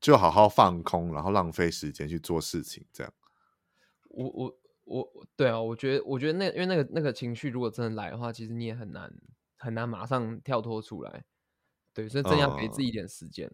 [0.00, 3.12] 就好好放空，然后浪费时间去做事情，这样。
[4.08, 9.12] 我我我，对啊，我觉得我觉得那因为那个那个情绪如果真的来的话，其实你也很难。
[9.62, 11.24] 很难马上跳脱出来，
[11.94, 13.48] 对，所以真要给自己一点时间。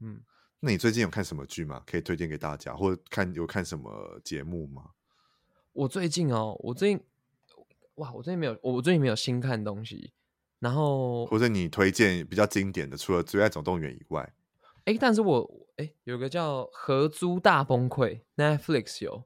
[0.00, 0.24] 嗯，嗯，
[0.58, 1.80] 那你最近有看什么剧吗？
[1.86, 4.90] 可以推荐给大家，或者看有看什么节目吗？
[5.72, 7.04] 我最近哦，我最近
[7.94, 10.12] 哇，我最近没有，我最近没有新看东西。
[10.58, 14.34] 然后或者你推荐比较经典的，除了《最爱总动员》以外，
[14.84, 18.20] 哎，但是我哎，有个叫《合租大崩溃》
[18.58, 19.24] ，Netflix 有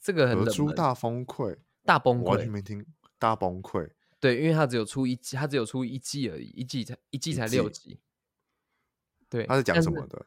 [0.00, 2.84] 这个很冷，合租大崩溃，大崩溃，完全没听，
[3.18, 3.90] 大崩溃。
[4.20, 7.98] 对，因为它只有出一季，它只有出一季而已，一季才一季才六集。
[9.28, 10.26] 对，它是讲什么的？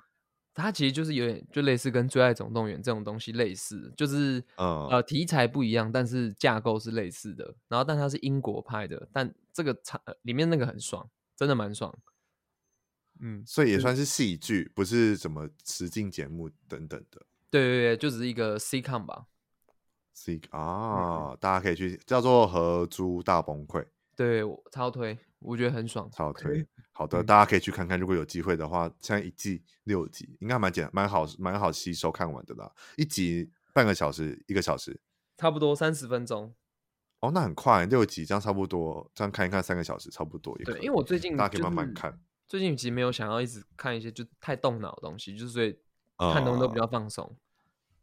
[0.55, 7.55] 它其实就是有点就类似跟《最爱总动员》这种东西类似，就是、嗯、呃题材不一样，但是架构是类似的。
[7.67, 11.97] 然后，但它是英国拍的，但这个场里面那个很爽，真的蛮爽。
[13.19, 17.25] 嗯，所以也算是戏剧，不是什么实境节目等等的。
[17.49, 19.25] 对对对，就只是一个 sitcom 吧。
[20.13, 23.81] C 啊，嗯、大家可以去叫做《合租大崩溃》，
[24.15, 26.65] 对，超推，我觉得很爽，超推。
[26.91, 32.71] 好的， 嗯、大家可以去看看，如果有机会的话，现在一季六集，应该蛮简蛮好，蛮好吸收看完的啦。
[32.95, 34.99] 一集半个小时，一个小时，
[35.37, 36.53] 差不多三十分钟。
[37.19, 40.65] 哦，那很快，六集这样差不多，这样看一看三个小时差不多也。
[40.65, 42.19] 对，因为我最近大家可以慢慢看。
[42.47, 45.75] 最近其实没有想要一直看一些就太动脑的东西，就是所以
[46.17, 47.35] 看东西都比较放松。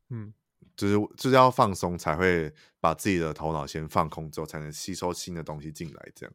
[0.08, 0.24] 嗯。
[0.24, 0.34] 嗯
[0.76, 6.12] 就是就是要放松，才会把自己的头脑先放空，之后才能吸收新的东西进来。
[6.14, 6.34] 这样，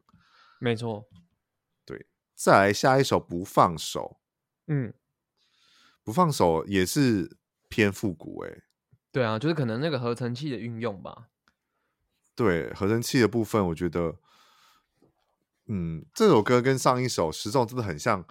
[0.58, 1.08] 没错。
[1.84, 4.18] 对，再来下一首《不放手》。
[4.72, 4.94] 嗯，
[6.02, 7.36] 不放手也是
[7.68, 8.62] 偏复古哎。
[9.10, 11.28] 对啊，就是可能那个合成器的运用吧。
[12.34, 14.16] 对，合成器的部分，我觉得，
[15.66, 18.26] 嗯，这首歌跟上一首《失重》真的很像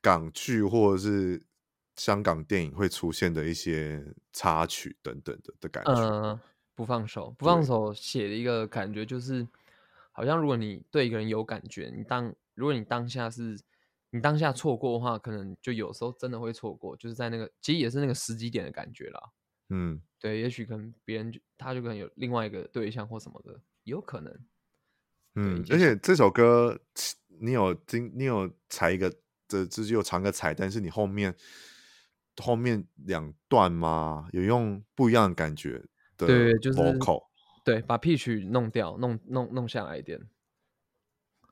[0.00, 1.44] 港剧，或者是。
[1.98, 6.40] 香港电影会出现的一些插曲等等的的感觉，嗯，
[6.76, 9.44] 不放手，不放手写的一个感觉就是，
[10.12, 13.58] 好像如果你对一个人有感觉，你当如果你当下是
[14.10, 19.20] 你当下错过的话，可能就有时候真的会错过，就是在那个其实也是那个时机点的感觉啦。
[19.70, 24.32] 嗯，对，也许可能别人就他就可能有另外一个对象或什么的，有可能。
[25.34, 26.80] 嗯，而且这首歌
[27.40, 29.12] 你有经你有踩一个
[29.48, 31.34] 这这就藏个彩但，是你后面。
[32.42, 34.28] 后面两段吗？
[34.32, 35.84] 有用不一样的感觉
[36.16, 36.78] 的 vocal，对，就是
[37.64, 40.20] 对，把 pitch 弄掉，弄弄弄下来一点，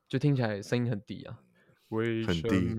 [0.09, 1.39] 就听起来声音很低啊，
[2.27, 2.77] 很低。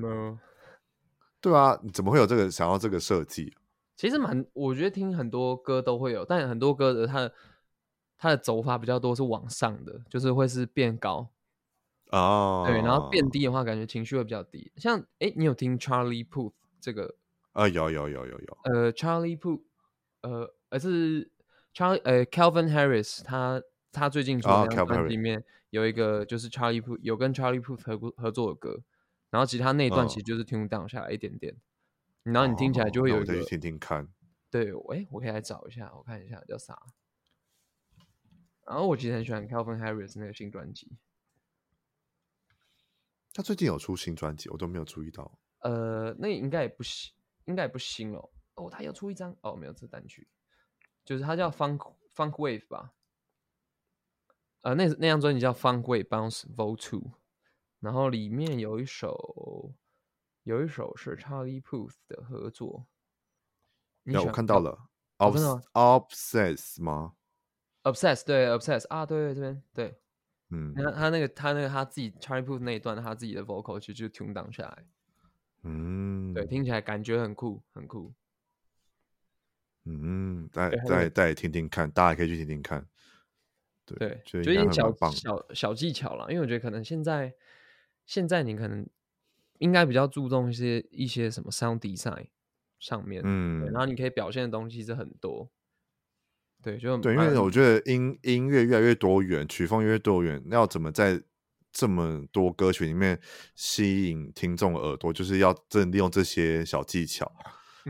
[1.40, 3.56] 对啊，你怎么会有这个想要这个设计？
[3.96, 7.34] 其实蛮，我觉得听很多歌都会有，但很多歌的它的
[8.18, 11.30] 它的走法比较多是往上的，就是会是变高
[12.12, 14.72] 哦，对，然后变低的话，感觉情绪会比较低。
[14.78, 17.16] 像哎，你有听 Charlie Puth 这个？
[17.58, 19.64] 啊，有有有有有，呃，Charlie Puth，
[20.22, 21.28] 呃，而是
[21.74, 23.60] Charlie，呃，Calvin Harris，他
[23.92, 28.84] 他最近出的专辑里面有一个就是 Charlie Puth 有跟 Charlie Puth 合合作的歌，
[29.32, 31.56] 然后其他那一段其实就是 tune down 下来一点点，
[32.22, 34.08] 然后你听起来就会有一个，我听听看，
[34.52, 36.80] 对，哎，我可以来找一下，我看一下叫啥，
[38.68, 40.96] 然后我其实很喜欢 Calvin Harris 那个新专辑，
[43.34, 47.17] 他最近有出新专辑，我都没有注意到，呃，那应该也不行。
[47.48, 48.32] 应该也不新了。
[48.56, 50.28] 哦，他要出一张哦，没有这单曲，
[51.04, 52.94] 就是他叫 Funk Funk Wave 吧。
[54.62, 56.76] 呃，那那张专辑叫《Funk Wave Bounce Vol.
[56.76, 57.00] Two》，
[57.80, 59.74] 然后里面有一首，
[60.44, 62.88] 有一首是 Charlie Puth 的合作。
[64.04, 64.90] 有，我看到了。
[65.20, 65.32] 哦、
[65.74, 67.16] Obsess 吗
[67.84, 70.00] ？Obsess 对，Obsess 啊，对对，这边对，
[70.50, 74.86] 嗯，他他那个他那个他自己 Charlie Puth 那一段他自己的 vocal 就就 tune down 下来，
[75.68, 78.14] 嗯，对，听起来感觉很酷，很酷。
[79.86, 82.86] 嗯，再再再听听看，大家可以去听听看。
[83.86, 87.34] 对，对就有点小小小技巧了，因为我觉得可能现在
[88.06, 88.86] 现在你可能
[89.60, 92.28] 应该比较注重一些一些什么 sound design
[92.80, 95.50] 上面，嗯，然后你可以表现的东西是很多。
[96.62, 101.22] 对，就对，因为我觉得音音乐越来越多元，曲风越来越多元，要怎么在
[101.78, 103.22] 这么多歌曲里面
[103.54, 107.32] 吸引听众的耳朵，就是要真利用这些小技巧。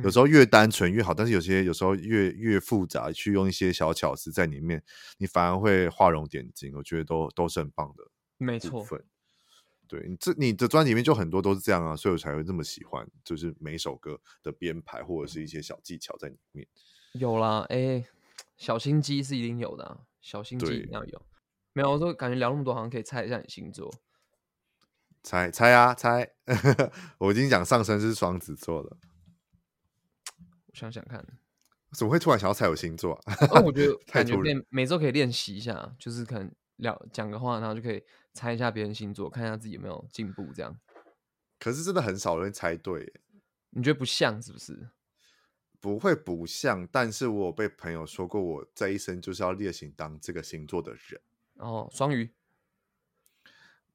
[0.04, 4.84] 有时候越单纯越好，但是有些有时候越越复杂，去用一些小巧思在里面，
[5.20, 6.74] 你反而会画龙点睛。
[6.76, 8.04] 我觉得都都是很棒的，
[8.38, 8.86] 没错。
[9.88, 16.68] 对你这你的专辑里面就很多都是这样啊，所以我才会这么喜欢，就是每一首歌的编排或者是一些小技巧在里面。
[17.14, 18.06] 有啦，哎、欸，
[18.58, 21.22] 小心机是一定有的、啊，小心机一定要有。
[21.78, 23.94] 没有，我说感觉聊那么多，好像可以猜一下你星座。
[25.22, 26.28] 猜猜啊猜！
[27.20, 28.98] 我已经讲上升是双子座了。
[30.66, 31.24] 我想想看，
[31.92, 33.36] 怎么会突然想要猜我星座、啊？
[33.52, 38.04] 哦，我觉得 感觉每每周可以练习一下，就是可能聊讲个话，然后就可以
[38.34, 40.52] 猜一下别人星座，看一下自己有没有进步。
[40.56, 40.80] 这样，
[41.60, 43.14] 可是真的很少人猜对，
[43.70, 44.90] 你觉得不像是不是？
[45.80, 51.22] 不会不像，但是我有被朋友说过，我这一生就是要列行当这个星座的人。
[51.58, 52.34] 哦，双鱼？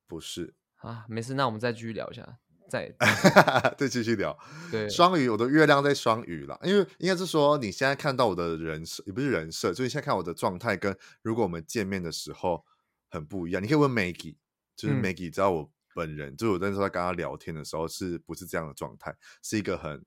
[0.06, 2.38] 不是啊，没事，那我们再继续聊一下。
[2.68, 2.90] 再
[3.76, 4.34] 再继续聊，
[4.70, 12.64] 对，双鱼，我的月亮在双鱼啦，因为应该是说你现在看到我的人设，也不是人设，就是现在看我的状态，跟如果我们见面的时候
[13.10, 13.62] 很不一样。
[13.62, 14.36] 你可以问 Maggie，
[14.74, 19.14] 就是 Maggie 知道我本人，嗯、就是我那时候在跟他聊天的时候，是不是这样的状态？
[19.42, 20.02] 是一个很，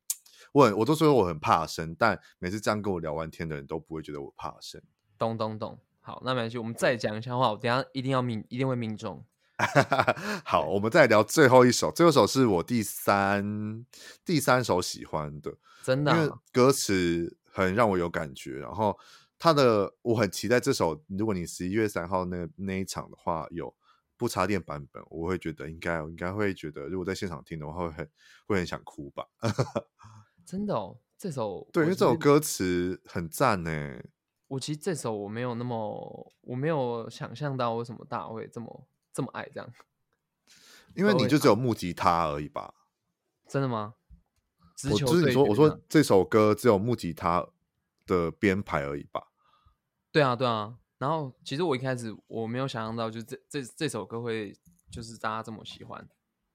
[0.52, 4.82] 我很我都说我很怕生，但每次这样跟我聊完天的人都不会觉得我怕生。
[5.20, 9.26] 咚咚咚，好，那没关系，我们再讲一下话，我等下一定要命，一定会命中。
[10.46, 11.92] 好，我们再聊最后一首。
[11.92, 13.84] 最后一首是我第三
[14.24, 18.60] 第三首喜欢的，真的、啊，因为歌词很让我有感觉。
[18.60, 18.96] 然后
[19.40, 21.02] 他的我很期待这首。
[21.08, 23.76] 如果你十一月三号那那一场的话，有
[24.16, 28.10] 不插电版本，我会觉得应该，我应该会觉得，如果在现场听的话，会很
[28.46, 29.26] 会很想哭吧。
[30.46, 34.00] 真的哦，这首对，因为这首歌词很赞呢。
[34.56, 38.88] 我其实这首我没有那么，我没有想象到为什么大家会这么。
[39.14, 39.74] 这么爱这样，
[40.94, 42.74] 因为你就只有木吉他而已吧？
[43.48, 43.96] 真的吗？
[44.92, 47.48] 我就是你说，我说这首歌只有木吉他
[48.06, 49.32] 的编排而已吧？
[50.12, 50.78] 对啊，对啊。
[50.98, 54.54] 然后其实我一开始我没有想象到，就这这这首歌会
[54.92, 56.06] 就是大家这么喜欢，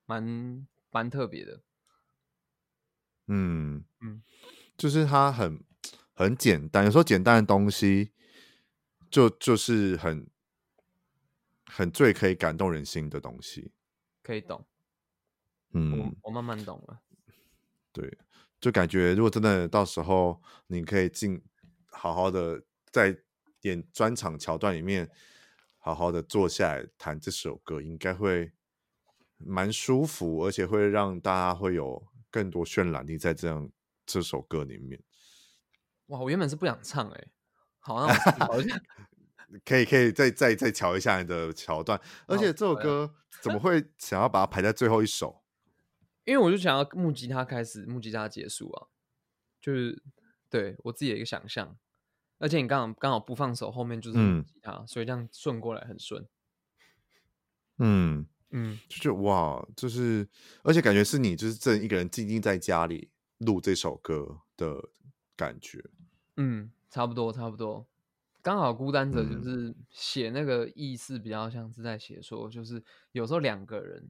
[0.05, 1.63] 蛮蛮特别的。
[3.29, 4.23] 嗯嗯，
[4.77, 5.65] 就是它很
[6.21, 8.13] 很简单，有时候简单的东西
[9.11, 10.29] 就就是很。
[11.73, 13.71] 很最可以感动人心的东西，
[14.25, 14.67] 可以懂，
[15.73, 17.01] 嗯我，我慢慢懂了。
[17.93, 18.19] 对，
[18.61, 21.41] 就感觉如果真的到时候你可以进，
[21.87, 23.17] 好好的在
[23.61, 25.09] 演专场桥段里面，
[25.79, 28.51] 好好的坐下来弹这首歌，应该会
[29.37, 33.71] 蛮舒服，而且会让大家会有更多渲染力在这样
[34.05, 35.01] 这首歌里面。
[36.11, 37.29] 哇，我原本是不想唱哎、欸，
[37.81, 38.81] 好像好像。
[39.65, 45.43] 可以，可以再再再瞧一下你的桥段，而且这首歌怎么会 想要把它排在最后一首？
[46.25, 48.87] 因为我就想要木吉他开始，木吉他结束啊，
[49.61, 50.05] 就是
[50.49, 51.77] 对我自己的一个想象。
[52.39, 56.25] 而且你刚好刚好不放手，后面就是木吉他，嗯、所以这样顺过来很顺。
[57.79, 60.29] 嗯嗯，就是哇，就是
[60.63, 64.91] 而且感觉是你就是正一个人静静在家里录这首歌的
[65.35, 65.85] 感觉。
[66.43, 67.87] 嗯，差不多，差不多。
[68.43, 72.83] 刚好孤单者就是写那个意思比较像是在写说，就是
[73.13, 74.09] 有时候两个人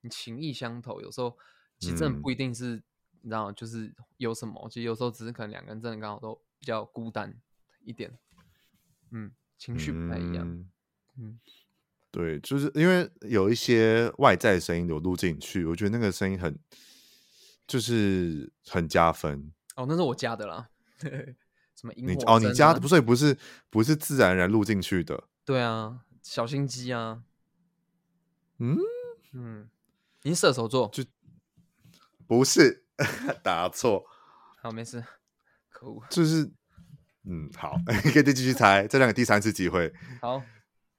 [0.00, 1.36] 你情意相投，有时候
[1.78, 2.82] 其实真的不一定是，
[3.20, 7.38] 你知道，就是有什么，其实有时候只是可能两个人真的刚好都比较孤单
[7.84, 8.10] 一点，
[9.10, 10.70] 嗯，情绪不太一样，嗯，
[11.18, 11.40] 嗯
[12.10, 16.58] 对，就是因为有一些外在声音有录进去，我觉得那个声音很，
[17.66, 19.52] 就是很加分。
[19.76, 20.70] 哦，那是我加的啦。
[21.74, 23.36] 什么你哦，你家的不是不是
[23.70, 25.24] 不是自然而然录进去的？
[25.44, 27.22] 对啊，小心机啊。
[28.58, 28.76] 嗯
[29.32, 29.68] 嗯，
[30.22, 31.04] 你射手座就
[32.26, 32.84] 不是
[33.42, 34.04] 打错。
[34.60, 35.02] 好，没事。
[35.68, 36.48] 可恶，就是
[37.24, 37.76] 嗯，好，
[38.12, 39.92] 可以再继续猜，再两个第三次机会。
[40.20, 40.42] 好，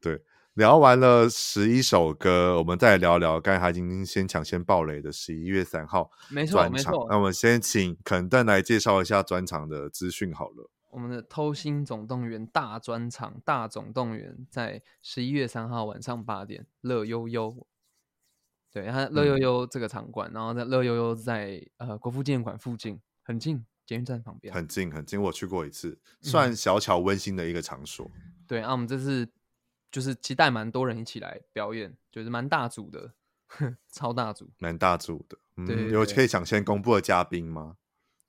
[0.01, 0.21] 对，
[0.55, 6.71] 聊完了十一首歌，我们再聊聊刚才他已经先抢先爆雷的十一月三号专场。
[6.71, 7.07] 没错，没错。
[7.09, 10.69] 那我们先请肯顿来介绍一下专场的资讯好了。
[10.91, 17.65] 我们的偷心总动员大专场大总动员在十一月三号晚上八点，乐悠悠。
[18.71, 25.19] 对，他乐悠悠这个场馆，嗯、然后在乐悠悠在呃国父纪念馆附近，很近，捷运站旁边，很近很近。
[25.19, 28.05] 我去过一次，算小巧温馨的一个场所。
[28.13, 29.27] 嗯、对啊，我们这次
[29.93, 33.13] 就是期待蛮多人一起来表演，就是蛮大组的，
[33.93, 35.37] 超大组，蛮大组的。
[35.55, 37.77] 嗯、对，对，对，有可以抢先公布的嘉宾吗？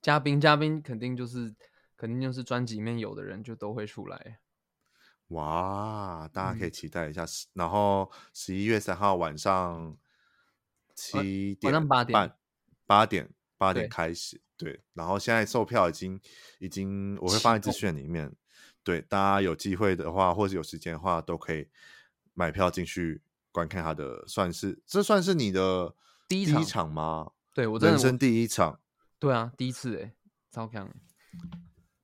[0.01, 1.53] 嘉宾，嘉宾肯定就是
[1.97, 4.39] 肯定就是专辑里面有的人就都会出来。
[5.29, 7.23] 哇，大家可以期待一下。
[7.23, 9.97] 嗯、然后十一月三号晚上。
[10.97, 12.35] 七点半，晚上八点，
[12.87, 14.81] 八点八点开始，对，对。
[14.93, 16.17] 然后现在售票已经
[16.59, 18.33] 已经，我会放在资讯里面。
[18.85, 21.67] 对，大家有机会的话，或者有时间的话，都可以
[22.35, 23.21] 买票进去
[23.51, 25.95] 观看他的，算是这算是你的
[26.29, 27.31] 第一场吗？
[27.53, 28.79] 对，我人生第一场。
[29.17, 30.13] 对啊，第一次哎，
[30.51, 30.89] 超强。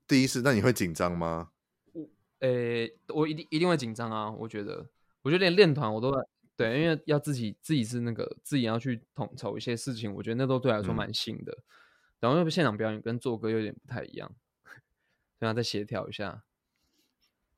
[0.08, 1.52] 第一次，那你会紧张吗？
[1.94, 2.10] 我，
[2.40, 4.32] 诶，我一定一定会紧张啊！
[4.32, 4.90] 我觉得，
[5.22, 6.12] 我觉得连练团我都。
[6.58, 11.52] 对，因为要自己自己是那个自己要去统筹一些事情，我觉得那都对来说蛮新的。
[11.52, 11.64] 嗯、
[12.20, 14.32] 然后又现场表演跟做歌有点不太一样，
[15.40, 16.44] 让他再协调一下。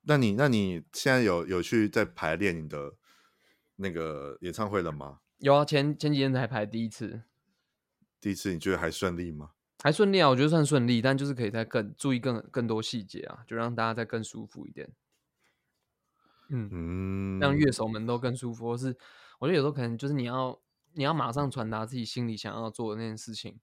[0.04, 2.93] 那你那你现在有有去在排练你的
[3.78, 5.20] 那个演唱会了吗？
[5.39, 7.24] 有啊，前前几天才排第一次。
[8.20, 9.51] 第一次你觉得还顺利吗？
[9.84, 14.89] 还顺利啊，我觉得算顺利，但就是可以再更注意更更多细节啊，就让大家再更舒服一点。
[16.49, 18.66] 嗯，让乐手们都更舒服。
[18.68, 18.95] 或是
[19.39, 20.62] 我觉得有时候可能就是你要
[20.93, 23.60] 你要马上传达自己心里想要做的那件事情，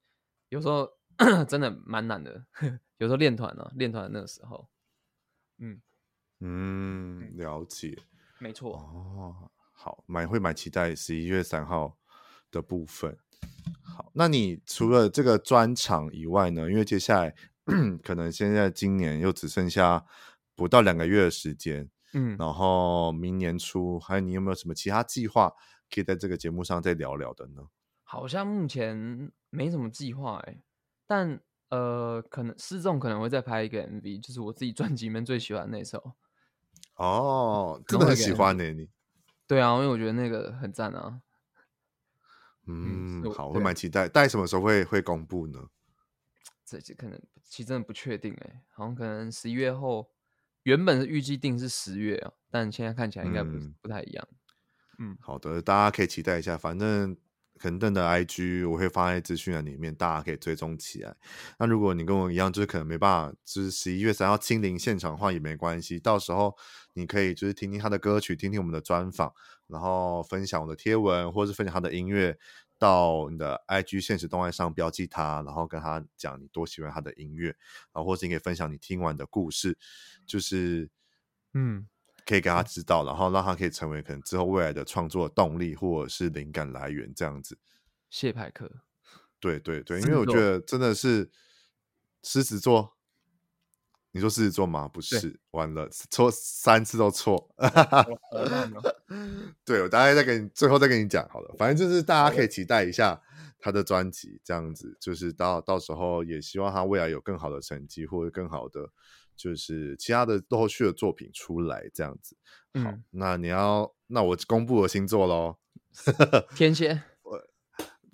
[0.49, 0.91] 有时候
[1.49, 2.45] 真的蛮难的。
[2.99, 4.68] 有时候练团呢，练团的那个时候，
[5.59, 5.80] 嗯
[6.41, 7.97] 嗯，了解，
[8.38, 8.76] 没错。
[8.76, 11.97] 哦，好，蛮会蛮期待十一月三号
[12.51, 13.16] 的部分。
[13.82, 16.70] 好，那你除了这个专场以外呢？
[16.70, 17.34] 因为接下来
[18.03, 20.05] 可能现在今年又只剩下
[20.55, 21.91] 不到两个月的时间。
[22.12, 25.53] 嗯，然后明年初，还有你有没有什么其他计划
[25.88, 27.68] 可以在这个节目上再聊聊的呢？
[28.03, 30.61] 好像目前没什么计划哎，
[31.07, 36.14] 但呃，可能失重可能会再拍一个 MV，就是我自己专辑里面最喜欢那首。
[37.05, 38.88] 哦，真的很喜欢呢、欸，你。
[39.46, 41.20] 对啊，因为我觉得那个很赞啊。
[42.66, 45.59] 嗯，嗯好，我蛮期待，大概什么时候会会公布呢？
[46.64, 50.11] 这这可能其实真的不确定哎，好像可能十一月后。
[50.64, 54.28] 原本是预计定是十月啊，但现在看起来应该不、嗯、不太一样。
[54.98, 56.59] 嗯，好的，大家可以期待一下。
[56.59, 57.16] 反正
[57.61, 61.15] 肯邓的 IG 我会放在资讯栏里面，大家可以追踪起来。
[61.59, 66.01] 那如果你跟我一样，就是可能没办法，就是十一月三号亲临现场的话也没关系。
[66.01, 66.57] 到时候
[66.95, 69.31] 你可以就是听听他的歌曲，听听我们的专访，
[69.67, 72.39] 然后分享我的贴文，或是分享他的音乐。
[72.79, 77.49] 到你的 IG 现实动态上标记他，然后跟他讲你多喜欢他的音乐，
[77.93, 79.77] 然后或者你可以分享你听完的故事，
[80.27, 80.89] 就是
[81.53, 81.87] 嗯，
[82.31, 87.59] 可以给他知道，然后让他可以成为可能之后未来的创作动力或者是灵感来源这样子。
[88.09, 88.70] 谢派克，
[89.41, 91.28] 对对对，因为我觉得真的是
[92.22, 92.97] 狮子座。
[94.12, 94.89] 你说狮子座吗？
[94.89, 97.53] 不是，完了，错三次都错。
[99.64, 101.55] 对，我大概再给你最后再跟你讲好了。
[101.59, 103.20] 反正就是大家可以期待一下
[103.59, 108.91] 他的专辑，这样子就是到到时候也希望他未来有更好的成绩，或者更好的
[109.41, 112.36] 就是其他的后续的作品出来，这样子。
[112.74, 115.57] 好，嗯、那你要那我公布我星座喽。
[116.55, 117.03] 天蝎蝎，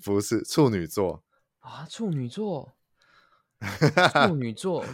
[0.04, 1.24] 不是处女座
[1.58, 1.86] 啊？
[1.90, 2.76] 处女座，
[4.28, 4.84] 处女座。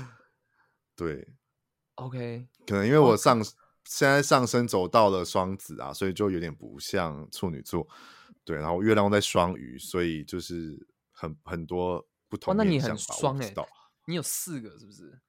[0.97, 1.29] 对，
[1.97, 3.43] OK，可能因为我上.
[3.85, 7.87] 现在上升走到了双子啊，所以就有点不像处女座。
[8.45, 12.63] 对，然后月亮在双鱼，所以就是很很多不同的。
[12.63, 13.53] 那你很双哎，
[14.07, 15.21] 你有四个是不是？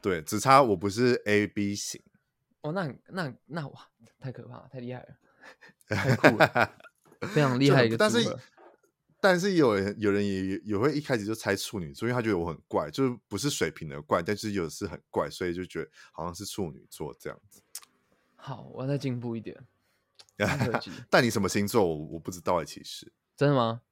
[0.00, 2.02] 对，只差我不是 A B 型。
[2.62, 3.88] 哦，那那那哇，
[4.18, 5.16] 太可怕了，太厉害了，
[5.88, 6.76] 太酷了，
[7.28, 8.36] 非常厉害一个但是。
[9.20, 17.60] 但是有人有人也也会一开始就猜处女座，因为他觉得我很怪，就是不是水瓶的怪，但是有的是很怪，所以就觉得好像是处女座这样子。
[18.36, 19.60] 好，我要再进步一点。
[21.10, 21.84] 但你什么星座？
[21.84, 23.82] 我我不知道哎，其实真的吗？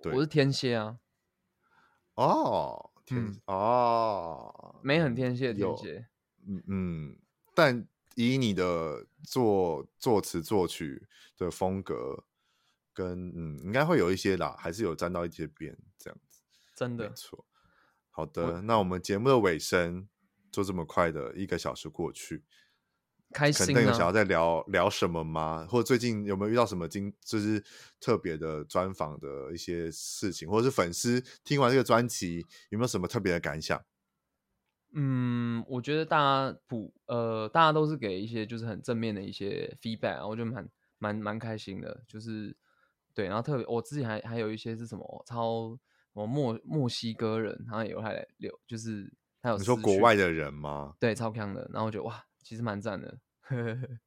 [0.00, 1.00] 对，我是天蝎啊。
[2.14, 6.06] 哦，天、嗯、哦，没很天蝎的天蝎。
[6.46, 7.18] 嗯嗯，
[7.54, 11.06] 但以你的作作词作曲
[11.38, 12.24] 的风格。
[12.96, 16.40] 跟嗯，应该会有一些啦，还是有沾到一些边这样子，
[16.74, 17.44] 真的没错。
[18.08, 20.08] 好的，我那我们节目的尾声
[20.50, 22.42] 就这么快的一个小时过去，
[23.36, 23.66] 开心。
[23.66, 25.66] 肯定有想要再聊聊什么吗？
[25.68, 27.62] 或者最近有没有遇到什么经就是
[28.00, 33.78] 特别的专访的一些事情，或者是粉丝听完这个专辑有没有什么特别的感想？
[34.94, 42.02] 嗯，我觉得大家普呃，大家都是给一些就是很正面的一些 feedback，我觉得蛮蛮蛮开心的。
[42.08, 42.56] 就是
[43.12, 49.12] 对，然后特别我自己还还有一些是什么超什么墨墨西哥人，他也有还留，就是
[49.42, 50.94] 他有你说国外的人吗？
[50.98, 51.68] 对，超强的。
[51.74, 53.18] 然后我觉得哇，其实蛮赞的。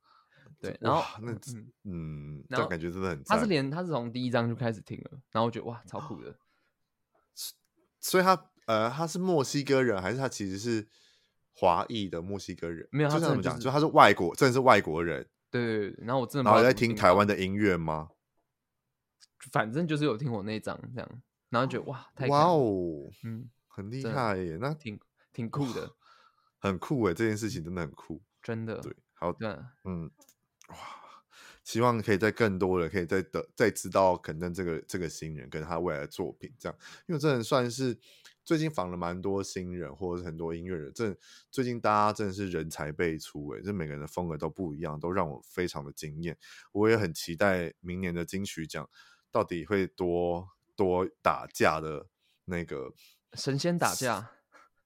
[0.62, 3.38] 对，然后那嗯，嗯然后感觉真的很赞。
[3.38, 6.36] 他是连他是从第一章就开始听了，然后我觉得哇，超酷的。
[8.00, 8.50] 所以他。
[8.70, 10.88] 呃，他是墨西哥人，还是他其实是
[11.54, 12.88] 华裔的墨西哥人？
[12.92, 13.56] 没有，他怎么讲？
[13.56, 15.28] 就是、就他是外国，真的是外国人。
[15.50, 18.10] 对对对，然后我真的然后在听台湾的音乐吗？
[19.52, 25.00] 反正就是有听我那张这样，然后觉得哇，太哇哦，嗯，很厉害耶，那挺
[25.34, 25.92] 挺酷的，
[26.60, 28.80] 很酷哎，这件事情真的很酷，真的。
[28.82, 30.10] 对，好，的，嗯，
[30.70, 30.76] 哇，
[31.64, 38.00] 希望可以在更多人可以再得再知道肯登这个这个新人跟他未来的作品这样，因为真的算是。
[38.46, 41.16] 最近访了蛮多新人，或者是很多音乐人，这
[41.52, 46.36] 最近大家真的是人才辈出诶，这每个人的风格都不一样，都让我非常的惊艳。
[46.72, 48.90] 我也很期待明年的金曲奖
[49.30, 52.08] 到底会多多打架的
[52.46, 52.92] 那个
[53.34, 54.32] 神仙打架。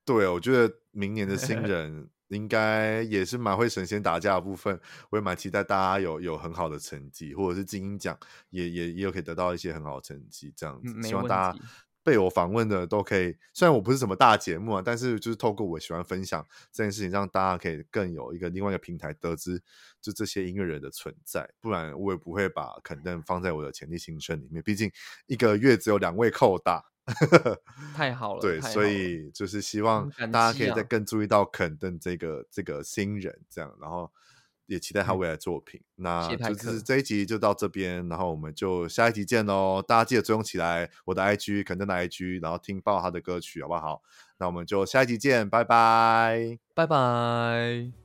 [0.03, 4.79] 对，我觉得明年的新 人应该也是蛮会神仙打架的部分，
[5.09, 8.17] 我也蛮期待大家有有很好的成绩，或者是精英奖
[8.49, 11.59] 也也也有可以得到一些很好的成绩，这样子，希望大家。
[12.03, 19.61] 被我访问的都可以，虽然我不是什么大节目啊，但是就是透过我喜欢分享这件事情，让大家可以更有一个另外一个平台得知
[20.01, 24.61] 就这些音乐人的存在，不然我也不会把肯定放在我的潜力新生里面。
[24.61, 24.91] 毕竟
[25.27, 26.83] 一个月只有两位扣打，
[27.95, 28.41] 太好了。
[28.41, 34.11] 对，所以就是希望大家可以再更注意到肯定这个这个新人，这样，然后。
[34.73, 39.81] 也期待他未来作品，嗯、那就是这一集就到这边，然后我们就下一集见喽！
[39.81, 44.01] 大家记得追踪起来我的 IG，肯定的 IG，然后听爆他的歌曲，好不好？
[44.37, 48.02] 那我们就下一集见，拜拜，拜拜。